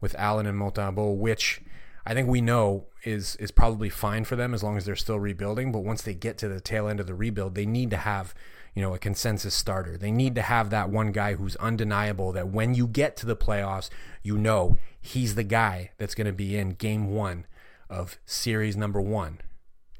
with 0.00 0.14
Allen 0.16 0.46
and 0.46 0.60
Montembeault, 0.60 1.16
which 1.16 1.62
I 2.04 2.12
think 2.12 2.28
we 2.28 2.40
know 2.40 2.86
is 3.04 3.36
is 3.36 3.50
probably 3.50 3.88
fine 3.88 4.24
for 4.24 4.36
them 4.36 4.52
as 4.52 4.62
long 4.62 4.76
as 4.76 4.84
they're 4.84 4.96
still 4.96 5.18
rebuilding. 5.18 5.72
But 5.72 5.80
once 5.80 6.02
they 6.02 6.14
get 6.14 6.36
to 6.38 6.48
the 6.48 6.60
tail 6.60 6.88
end 6.88 7.00
of 7.00 7.06
the 7.06 7.14
rebuild, 7.14 7.54
they 7.54 7.66
need 7.66 7.90
to 7.90 7.96
have 7.96 8.34
you 8.76 8.82
know 8.82 8.94
a 8.94 8.98
consensus 8.98 9.54
starter. 9.54 9.96
They 9.96 10.12
need 10.12 10.36
to 10.36 10.42
have 10.42 10.70
that 10.70 10.90
one 10.90 11.10
guy 11.10 11.34
who's 11.34 11.56
undeniable. 11.56 12.30
That 12.30 12.48
when 12.48 12.74
you 12.74 12.86
get 12.86 13.16
to 13.16 13.26
the 13.26 13.34
playoffs, 13.34 13.88
you 14.22 14.36
know 14.36 14.78
he's 15.00 15.34
the 15.34 15.42
guy 15.42 15.90
that's 15.96 16.14
going 16.14 16.26
to 16.26 16.32
be 16.32 16.56
in 16.56 16.70
Game 16.70 17.08
One 17.08 17.46
of 17.88 18.18
Series 18.26 18.76
Number 18.76 19.00
One 19.00 19.40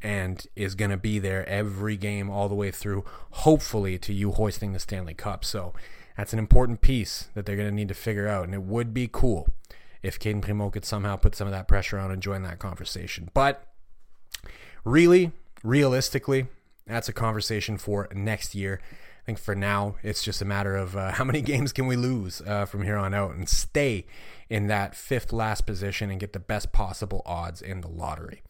and 0.02 0.46
is 0.54 0.74
going 0.74 0.90
to 0.90 0.98
be 0.98 1.18
there 1.18 1.48
every 1.48 1.96
game 1.96 2.28
all 2.30 2.50
the 2.50 2.54
way 2.54 2.70
through, 2.70 3.04
hopefully 3.30 3.98
to 3.98 4.12
you 4.12 4.30
hoisting 4.32 4.74
the 4.74 4.78
Stanley 4.78 5.14
Cup. 5.14 5.42
So 5.42 5.72
that's 6.18 6.34
an 6.34 6.38
important 6.38 6.82
piece 6.82 7.28
that 7.34 7.46
they're 7.46 7.56
going 7.56 7.70
to 7.70 7.74
need 7.74 7.88
to 7.88 7.94
figure 7.94 8.28
out, 8.28 8.44
and 8.44 8.54
it 8.54 8.62
would 8.62 8.92
be 8.92 9.08
cool 9.10 9.48
if 10.02 10.18
Cayden 10.18 10.42
Primeau 10.42 10.70
could 10.70 10.84
somehow 10.84 11.16
put 11.16 11.34
some 11.34 11.48
of 11.48 11.52
that 11.52 11.66
pressure 11.66 11.98
on 11.98 12.10
and 12.10 12.22
join 12.22 12.42
that 12.42 12.58
conversation. 12.58 13.30
But 13.32 13.66
really, 14.84 15.32
realistically, 15.64 16.46
that's 16.86 17.08
a 17.08 17.12
conversation 17.12 17.78
for 17.78 18.08
next 18.14 18.54
year. 18.54 18.80
I 19.22 19.24
think 19.26 19.38
for 19.38 19.54
now, 19.54 19.96
it's 20.02 20.22
just 20.22 20.40
a 20.40 20.44
matter 20.44 20.76
of 20.76 20.96
uh, 20.96 21.10
how 21.12 21.24
many 21.24 21.40
games 21.40 21.72
can 21.72 21.86
we 21.86 21.96
lose 21.96 22.40
uh, 22.46 22.64
from 22.64 22.82
here 22.82 22.96
on 22.96 23.14
out 23.14 23.34
and 23.34 23.48
stay 23.48 24.06
in 24.48 24.68
that 24.68 24.94
fifth 24.94 25.32
last 25.32 25.66
position 25.66 26.10
and 26.10 26.20
get 26.20 26.32
the 26.32 26.38
best 26.38 26.72
possible 26.72 27.22
odds 27.26 27.60
in 27.60 27.80
the 27.80 27.88
lottery. 27.88 28.42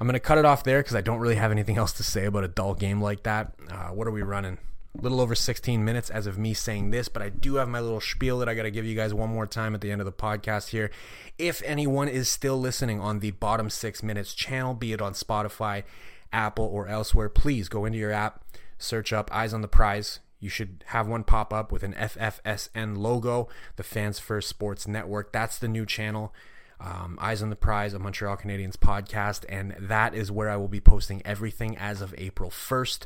I'm 0.00 0.06
going 0.06 0.14
to 0.14 0.20
cut 0.20 0.38
it 0.38 0.44
off 0.44 0.64
there 0.64 0.80
because 0.80 0.96
I 0.96 1.02
don't 1.02 1.20
really 1.20 1.36
have 1.36 1.52
anything 1.52 1.76
else 1.78 1.92
to 1.94 2.02
say 2.02 2.24
about 2.24 2.44
a 2.44 2.48
dull 2.48 2.74
game 2.74 3.00
like 3.00 3.22
that. 3.22 3.54
Uh, 3.70 3.88
what 3.88 4.06
are 4.06 4.12
we 4.12 4.22
running? 4.22 4.58
a 4.98 5.02
little 5.02 5.20
over 5.20 5.34
16 5.34 5.84
minutes 5.84 6.10
as 6.10 6.26
of 6.26 6.36
me 6.36 6.52
saying 6.52 6.90
this, 6.90 7.08
but 7.08 7.22
I 7.22 7.28
do 7.28 7.56
have 7.56 7.68
my 7.68 7.80
little 7.80 8.00
spiel 8.00 8.38
that 8.40 8.48
I 8.48 8.54
got 8.54 8.64
to 8.64 8.70
give 8.70 8.84
you 8.84 8.96
guys 8.96 9.14
one 9.14 9.30
more 9.30 9.46
time 9.46 9.74
at 9.74 9.80
the 9.80 9.90
end 9.90 10.00
of 10.00 10.04
the 10.04 10.12
podcast 10.12 10.70
here. 10.70 10.90
If 11.38 11.62
anyone 11.64 12.08
is 12.08 12.28
still 12.28 12.58
listening 12.58 13.00
on 13.00 13.20
the 13.20 13.30
bottom 13.30 13.70
six 13.70 14.02
minutes 14.02 14.34
channel, 14.34 14.74
be 14.74 14.92
it 14.92 15.00
on 15.00 15.12
Spotify, 15.12 15.84
Apple, 16.32 16.64
or 16.64 16.88
elsewhere, 16.88 17.28
please 17.28 17.68
go 17.68 17.84
into 17.84 17.98
your 17.98 18.12
app, 18.12 18.44
search 18.78 19.12
up 19.12 19.34
Eyes 19.34 19.52
on 19.52 19.62
the 19.62 19.68
Prize. 19.68 20.20
You 20.38 20.48
should 20.48 20.84
have 20.88 21.06
one 21.06 21.24
pop 21.24 21.52
up 21.52 21.70
with 21.70 21.82
an 21.82 21.92
FFSN 21.94 22.96
logo, 22.96 23.48
the 23.76 23.82
Fans 23.82 24.18
First 24.18 24.48
Sports 24.48 24.88
Network. 24.88 25.32
That's 25.32 25.58
the 25.58 25.68
new 25.68 25.84
channel. 25.84 26.34
Um, 26.80 27.18
Eyes 27.20 27.42
on 27.42 27.50
the 27.50 27.56
Prize, 27.56 27.92
a 27.92 27.98
Montreal 27.98 28.38
Canadiens 28.38 28.76
podcast, 28.76 29.44
and 29.50 29.76
that 29.78 30.14
is 30.14 30.32
where 30.32 30.48
I 30.48 30.56
will 30.56 30.68
be 30.68 30.80
posting 30.80 31.20
everything 31.26 31.76
as 31.76 32.00
of 32.00 32.14
April 32.16 32.48
1st. 32.48 33.04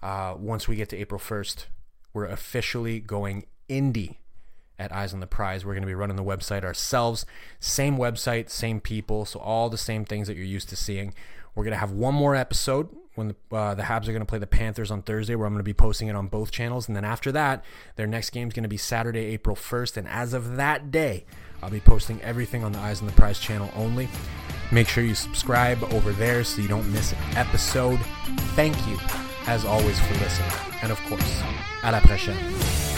Uh, 0.00 0.34
once 0.38 0.68
we 0.68 0.76
get 0.76 0.88
to 0.90 0.96
April 0.96 1.20
1st, 1.20 1.66
we're 2.12 2.26
officially 2.26 3.00
going 3.00 3.46
indie 3.68 4.18
at 4.78 4.92
Eyes 4.92 5.12
on 5.12 5.20
the 5.20 5.26
Prize. 5.26 5.64
We're 5.64 5.74
going 5.74 5.82
to 5.82 5.88
be 5.88 5.94
running 5.94 6.16
the 6.16 6.22
website 6.22 6.64
ourselves. 6.64 7.26
Same 7.58 7.96
website, 7.96 8.50
same 8.50 8.80
people, 8.80 9.24
so 9.24 9.40
all 9.40 9.68
the 9.70 9.78
same 9.78 10.04
things 10.04 10.28
that 10.28 10.36
you're 10.36 10.44
used 10.44 10.68
to 10.68 10.76
seeing. 10.76 11.14
We're 11.56 11.64
going 11.64 11.72
to 11.72 11.78
have 11.78 11.90
one 11.90 12.14
more 12.14 12.36
episode 12.36 12.88
when 13.16 13.28
the, 13.28 13.56
uh, 13.56 13.74
the 13.74 13.82
Habs 13.82 14.06
are 14.06 14.12
going 14.12 14.20
to 14.20 14.26
play 14.26 14.38
the 14.38 14.46
Panthers 14.46 14.90
on 14.90 15.02
Thursday, 15.02 15.34
where 15.34 15.46
I'm 15.46 15.54
going 15.54 15.60
to 15.60 15.64
be 15.64 15.74
posting 15.74 16.08
it 16.08 16.14
on 16.14 16.28
both 16.28 16.52
channels. 16.52 16.86
And 16.86 16.94
then 16.94 17.04
after 17.04 17.32
that, 17.32 17.64
their 17.96 18.06
next 18.06 18.30
game 18.30 18.48
is 18.48 18.54
going 18.54 18.62
to 18.62 18.68
be 18.68 18.76
Saturday, 18.76 19.24
April 19.24 19.56
1st. 19.56 19.96
And 19.96 20.08
as 20.08 20.34
of 20.34 20.56
that 20.56 20.90
day, 20.90 21.24
I'll 21.62 21.70
be 21.70 21.80
posting 21.80 22.20
everything 22.20 22.62
on 22.62 22.72
the 22.72 22.78
Eyes 22.78 23.00
on 23.00 23.06
the 23.06 23.14
Prize 23.14 23.40
channel 23.40 23.70
only. 23.74 24.08
Make 24.70 24.86
sure 24.86 25.02
you 25.02 25.14
subscribe 25.14 25.82
over 25.92 26.12
there 26.12 26.44
so 26.44 26.60
you 26.60 26.68
don't 26.68 26.92
miss 26.92 27.12
an 27.12 27.18
episode. 27.36 27.98
Thank 28.54 28.76
you 28.86 28.98
as 29.46 29.64
always, 29.64 29.98
for 30.00 30.14
listening. 30.14 30.50
And 30.82 30.92
of 30.92 31.00
course, 31.08 31.42
à 31.82 31.92
la 31.92 32.00
prochaine. 32.00 32.95